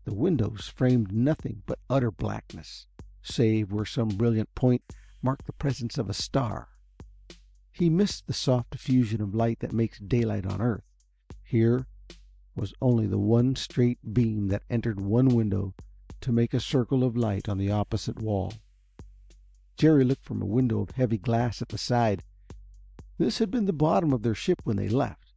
The 0.06 0.14
windows 0.14 0.68
framed 0.68 1.12
nothing 1.12 1.64
but 1.66 1.80
utter 1.90 2.12
blackness. 2.12 2.88
save 3.22 3.72
where 3.72 3.86
some 3.86 4.10
brilliant 4.10 4.54
point 4.56 4.82
marked 5.22 5.46
the 5.46 5.54
presence 5.54 5.98
of 5.98 6.10
a 6.10 6.14
star. 6.14 6.70
He 7.72 7.90
missed 7.90 8.28
the 8.28 8.34
soft 8.34 8.72
diffusion 8.72 9.22
of 9.22 9.36
light 9.36 9.60
that 9.60 9.74
makes 9.74 10.00
daylight 10.00 10.46
on 10.46 10.62
Earth. 10.62 10.84
Here 11.44 11.86
was 12.56 12.74
only 12.82 13.08
the 13.08 13.20
one 13.20 13.56
straight 13.56 14.14
beam 14.14 14.48
that 14.48 14.64
entered 14.70 15.00
one 15.00 15.30
window 15.30 15.74
to 16.22 16.32
make 16.32 16.54
a 16.54 16.60
circle 16.60 17.04
of 17.04 17.18
light 17.18 17.50
on 17.50 17.58
the 17.58 17.72
opposite 17.72 18.20
wall. 18.20 18.54
Jerry 19.78 20.04
looked 20.04 20.26
from 20.26 20.42
a 20.42 20.46
window 20.46 20.80
of 20.80 20.92
heavy 20.92 21.18
glass 21.18 21.62
at 21.62 21.70
the 21.70 21.78
side. 21.78 22.24
This 23.18 23.40
had 23.40 23.52
been 23.52 23.66
the 23.66 23.74
bottom 23.74 24.14
of 24.14 24.22
their 24.22 24.36
ship 24.36 24.62
when 24.64 24.78
they 24.78 24.90
left, 24.90 25.34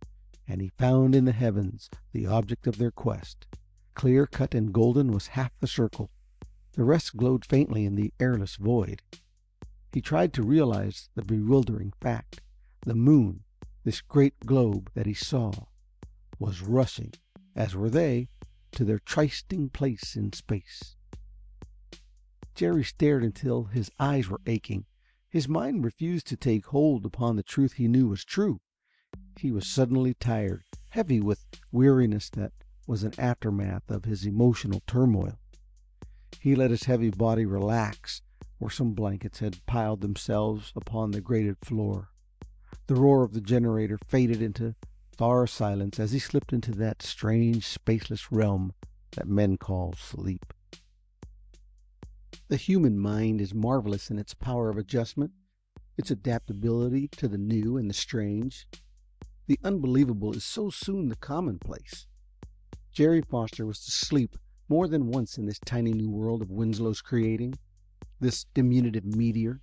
and 0.46 0.60
he 0.60 0.68
found 0.78 1.14
in 1.14 1.24
the 1.24 1.32
heavens 1.32 1.88
the 2.12 2.26
object 2.26 2.66
of 2.66 2.78
their 2.78 2.90
quest. 2.90 3.46
Clear 3.94 4.26
cut 4.26 4.54
and 4.54 4.72
golden 4.72 5.12
was 5.12 5.28
half 5.28 5.58
the 5.58 5.66
circle. 5.66 6.10
The 6.72 6.84
rest 6.84 7.16
glowed 7.16 7.44
faintly 7.44 7.84
in 7.84 7.94
the 7.94 8.12
airless 8.18 8.56
void. 8.56 9.00
He 9.92 10.00
tried 10.00 10.32
to 10.34 10.42
realize 10.42 11.08
the 11.14 11.22
bewildering 11.22 11.92
fact. 12.00 12.40
The 12.84 12.94
moon, 12.94 13.44
this 13.84 14.00
great 14.00 14.40
globe 14.40 14.90
that 14.94 15.06
he 15.06 15.14
saw, 15.14 15.52
was 16.38 16.62
rushing, 16.62 17.12
as 17.54 17.76
were 17.76 17.90
they, 17.90 18.28
to 18.74 18.84
their 18.84 18.98
trysting 18.98 19.68
place 19.68 20.16
in 20.16 20.32
space. 20.32 20.96
Jerry 22.54 22.84
stared 22.84 23.24
until 23.24 23.64
his 23.64 23.90
eyes 23.98 24.28
were 24.28 24.40
aching. 24.46 24.86
His 25.28 25.48
mind 25.48 25.84
refused 25.84 26.26
to 26.28 26.36
take 26.36 26.66
hold 26.66 27.04
upon 27.04 27.36
the 27.36 27.42
truth 27.42 27.74
he 27.74 27.88
knew 27.88 28.08
was 28.08 28.24
true. 28.24 28.60
He 29.36 29.50
was 29.50 29.66
suddenly 29.66 30.14
tired, 30.14 30.64
heavy 30.90 31.20
with 31.20 31.44
weariness 31.72 32.30
that 32.30 32.52
was 32.86 33.02
an 33.02 33.14
aftermath 33.18 33.90
of 33.90 34.04
his 34.04 34.24
emotional 34.24 34.82
turmoil. 34.86 35.38
He 36.40 36.54
let 36.54 36.70
his 36.70 36.84
heavy 36.84 37.10
body 37.10 37.44
relax 37.46 38.22
where 38.58 38.70
some 38.70 38.92
blankets 38.92 39.40
had 39.40 39.64
piled 39.66 40.00
themselves 40.00 40.72
upon 40.76 41.10
the 41.10 41.20
grated 41.20 41.56
floor. 41.62 42.10
The 42.86 42.94
roar 42.94 43.24
of 43.24 43.32
the 43.32 43.40
generator 43.40 43.98
faded 44.06 44.40
into 44.40 44.76
far 45.16 45.46
silence 45.46 46.00
as 46.00 46.12
he 46.12 46.18
slipped 46.18 46.52
into 46.52 46.72
that 46.72 47.02
strange, 47.02 47.66
spaceless 47.66 48.28
realm 48.30 48.72
that 49.12 49.28
men 49.28 49.56
call 49.56 49.94
sleep. 49.94 50.52
The 52.48 52.56
human 52.56 52.98
mind 52.98 53.40
is 53.40 53.54
marvelous 53.54 54.10
in 54.10 54.18
its 54.18 54.34
power 54.34 54.68
of 54.68 54.76
adjustment, 54.76 55.32
its 55.96 56.10
adaptability 56.10 57.08
to 57.16 57.28
the 57.28 57.38
new 57.38 57.76
and 57.76 57.88
the 57.88 57.94
strange. 57.94 58.66
The 59.46 59.58
unbelievable 59.62 60.34
is 60.34 60.44
so 60.44 60.70
soon 60.70 61.08
the 61.08 61.16
commonplace. 61.16 62.06
Jerry 62.92 63.22
Foster 63.22 63.66
was 63.66 63.84
to 63.84 63.90
sleep 63.90 64.36
more 64.68 64.88
than 64.88 65.08
once 65.08 65.38
in 65.38 65.46
this 65.46 65.58
tiny 65.64 65.92
new 65.92 66.10
world 66.10 66.42
of 66.42 66.50
Winslow's 66.50 67.00
creating, 67.00 67.54
this 68.20 68.44
diminutive 68.54 69.04
meteor, 69.04 69.60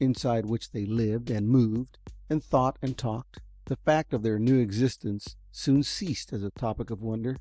inside 0.00 0.46
which 0.46 0.70
they 0.70 0.84
lived 0.84 1.30
and 1.30 1.48
moved 1.48 1.98
and 2.30 2.42
thought 2.42 2.78
and 2.82 2.96
talked. 2.96 3.40
The 3.68 3.76
fact 3.76 4.14
of 4.14 4.22
their 4.22 4.38
new 4.38 4.58
existence 4.60 5.36
soon 5.52 5.82
ceased 5.82 6.32
as 6.32 6.42
a 6.42 6.48
topic 6.48 6.88
of 6.88 7.02
wonder. 7.02 7.36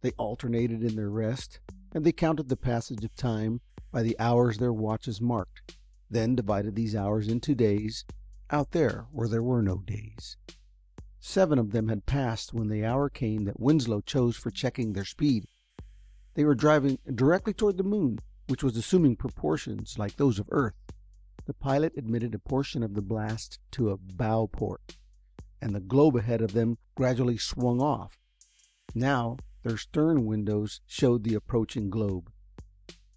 They 0.00 0.10
alternated 0.18 0.82
in 0.82 0.96
their 0.96 1.08
rest, 1.08 1.60
and 1.94 2.04
they 2.04 2.10
counted 2.10 2.48
the 2.48 2.56
passage 2.56 3.04
of 3.04 3.14
time 3.14 3.60
by 3.92 4.02
the 4.02 4.18
hours 4.18 4.58
their 4.58 4.72
watches 4.72 5.20
marked, 5.20 5.78
then 6.10 6.34
divided 6.34 6.74
these 6.74 6.96
hours 6.96 7.28
into 7.28 7.54
days 7.54 8.04
out 8.50 8.72
there 8.72 9.06
where 9.12 9.28
there 9.28 9.40
were 9.40 9.62
no 9.62 9.76
days. 9.86 10.36
Seven 11.20 11.60
of 11.60 11.70
them 11.70 11.86
had 11.86 12.06
passed 12.06 12.52
when 12.52 12.66
the 12.66 12.84
hour 12.84 13.08
came 13.08 13.44
that 13.44 13.60
Winslow 13.60 14.00
chose 14.00 14.36
for 14.36 14.50
checking 14.50 14.94
their 14.94 15.04
speed. 15.04 15.46
They 16.34 16.44
were 16.44 16.56
driving 16.56 16.98
directly 17.14 17.52
toward 17.52 17.76
the 17.76 17.84
moon, 17.84 18.18
which 18.48 18.64
was 18.64 18.76
assuming 18.76 19.14
proportions 19.14 19.96
like 19.96 20.16
those 20.16 20.40
of 20.40 20.48
Earth. 20.50 20.90
The 21.46 21.54
pilot 21.54 21.92
admitted 21.96 22.34
a 22.34 22.40
portion 22.40 22.82
of 22.82 22.94
the 22.94 23.00
blast 23.00 23.60
to 23.70 23.90
a 23.90 23.96
bow 23.96 24.48
port, 24.48 24.96
and 25.60 25.74
the 25.74 25.80
globe 25.80 26.16
ahead 26.16 26.40
of 26.40 26.52
them 26.52 26.78
gradually 26.94 27.36
swung 27.36 27.80
off. 27.80 28.18
Now 28.94 29.36
their 29.62 29.76
stern 29.76 30.26
windows 30.26 30.80
showed 30.86 31.24
the 31.24 31.34
approaching 31.34 31.90
globe. 31.90 32.30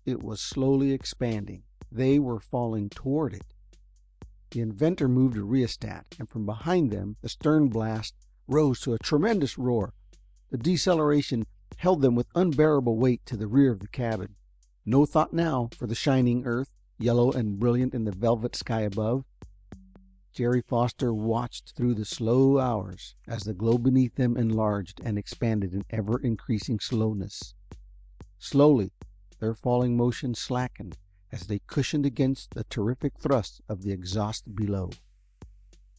It 0.05 0.21
was 0.21 0.41
slowly 0.41 0.91
expanding. 0.91 1.63
They 1.91 2.19
were 2.19 2.39
falling 2.39 2.89
toward 2.89 3.33
it. 3.33 3.53
The 4.51 4.61
inventor 4.61 5.07
moved 5.07 5.37
a 5.37 5.43
rheostat, 5.43 6.15
and 6.19 6.29
from 6.29 6.45
behind 6.45 6.91
them 6.91 7.15
the 7.21 7.29
stern 7.29 7.69
blast 7.69 8.13
rose 8.47 8.79
to 8.81 8.93
a 8.93 8.99
tremendous 8.99 9.57
roar. 9.57 9.93
The 10.51 10.57
deceleration 10.57 11.45
held 11.77 12.01
them 12.01 12.15
with 12.15 12.27
unbearable 12.35 12.97
weight 12.97 13.25
to 13.25 13.37
the 13.37 13.47
rear 13.47 13.71
of 13.71 13.79
the 13.79 13.87
cabin. 13.87 14.35
No 14.85 15.05
thought 15.05 15.33
now 15.33 15.69
for 15.77 15.87
the 15.87 15.95
shining 15.95 16.45
earth, 16.45 16.69
yellow 16.99 17.31
and 17.31 17.57
brilliant 17.57 17.95
in 17.95 18.03
the 18.03 18.11
velvet 18.11 18.55
sky 18.55 18.81
above. 18.81 19.25
Jerry 20.33 20.63
Foster 20.63 21.13
watched 21.13 21.73
through 21.75 21.93
the 21.93 22.05
slow 22.05 22.57
hours 22.57 23.15
as 23.27 23.43
the 23.43 23.53
globe 23.53 23.83
beneath 23.83 24.15
them 24.15 24.35
enlarged 24.35 24.99
and 25.03 25.15
expanded 25.15 25.75
in 25.75 25.85
ever 25.91 26.19
increasing 26.19 26.79
slowness. 26.79 27.53
Slowly 28.39 28.91
their 29.39 29.53
falling 29.53 29.95
motion 29.95 30.33
slackened 30.33 30.97
as 31.31 31.41
they 31.45 31.59
cushioned 31.59 32.07
against 32.07 32.55
the 32.55 32.63
terrific 32.63 33.19
thrust 33.19 33.61
of 33.69 33.83
the 33.83 33.91
exhaust 33.91 34.55
below. 34.55 34.89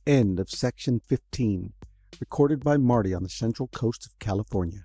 End 0.05 0.41
of 0.41 0.51
section 0.51 0.99
15, 0.99 1.73
recorded 2.19 2.65
by 2.65 2.77
Marty 2.77 3.15
on 3.15 3.23
the 3.23 3.29
central 3.29 3.69
coast 3.69 4.05
of 4.05 4.19
California 4.19 4.85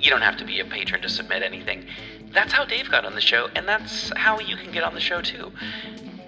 you 0.00 0.10
don't 0.10 0.22
have 0.22 0.36
to 0.38 0.44
be 0.44 0.60
a 0.60 0.64
patron 0.64 1.02
to 1.02 1.08
submit 1.08 1.42
anything. 1.42 1.86
That's 2.30 2.52
how 2.52 2.64
Dave 2.64 2.90
got 2.90 3.04
on 3.04 3.14
the 3.14 3.20
show, 3.20 3.48
and 3.54 3.66
that's 3.66 4.12
how 4.16 4.38
you 4.38 4.56
can 4.56 4.72
get 4.72 4.82
on 4.82 4.94
the 4.94 5.00
show 5.00 5.20
too. 5.20 5.52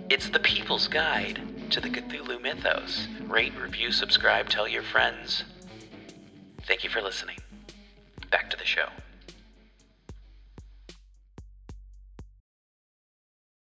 It's 0.08 0.28
the 0.28 0.40
people's 0.40 0.88
guide 0.88 1.40
to 1.70 1.80
the 1.80 1.88
Cthulhu 1.88 2.42
mythos. 2.42 3.06
Rate, 3.28 3.52
review, 3.56 3.92
subscribe, 3.92 4.48
tell 4.48 4.66
your 4.66 4.82
friends. 4.82 5.44
Thank 6.66 6.84
you 6.84 6.90
for 6.90 7.00
listening. 7.00 7.38
Back 8.30 8.50
to 8.50 8.56
the 8.56 8.64
show. 8.64 8.88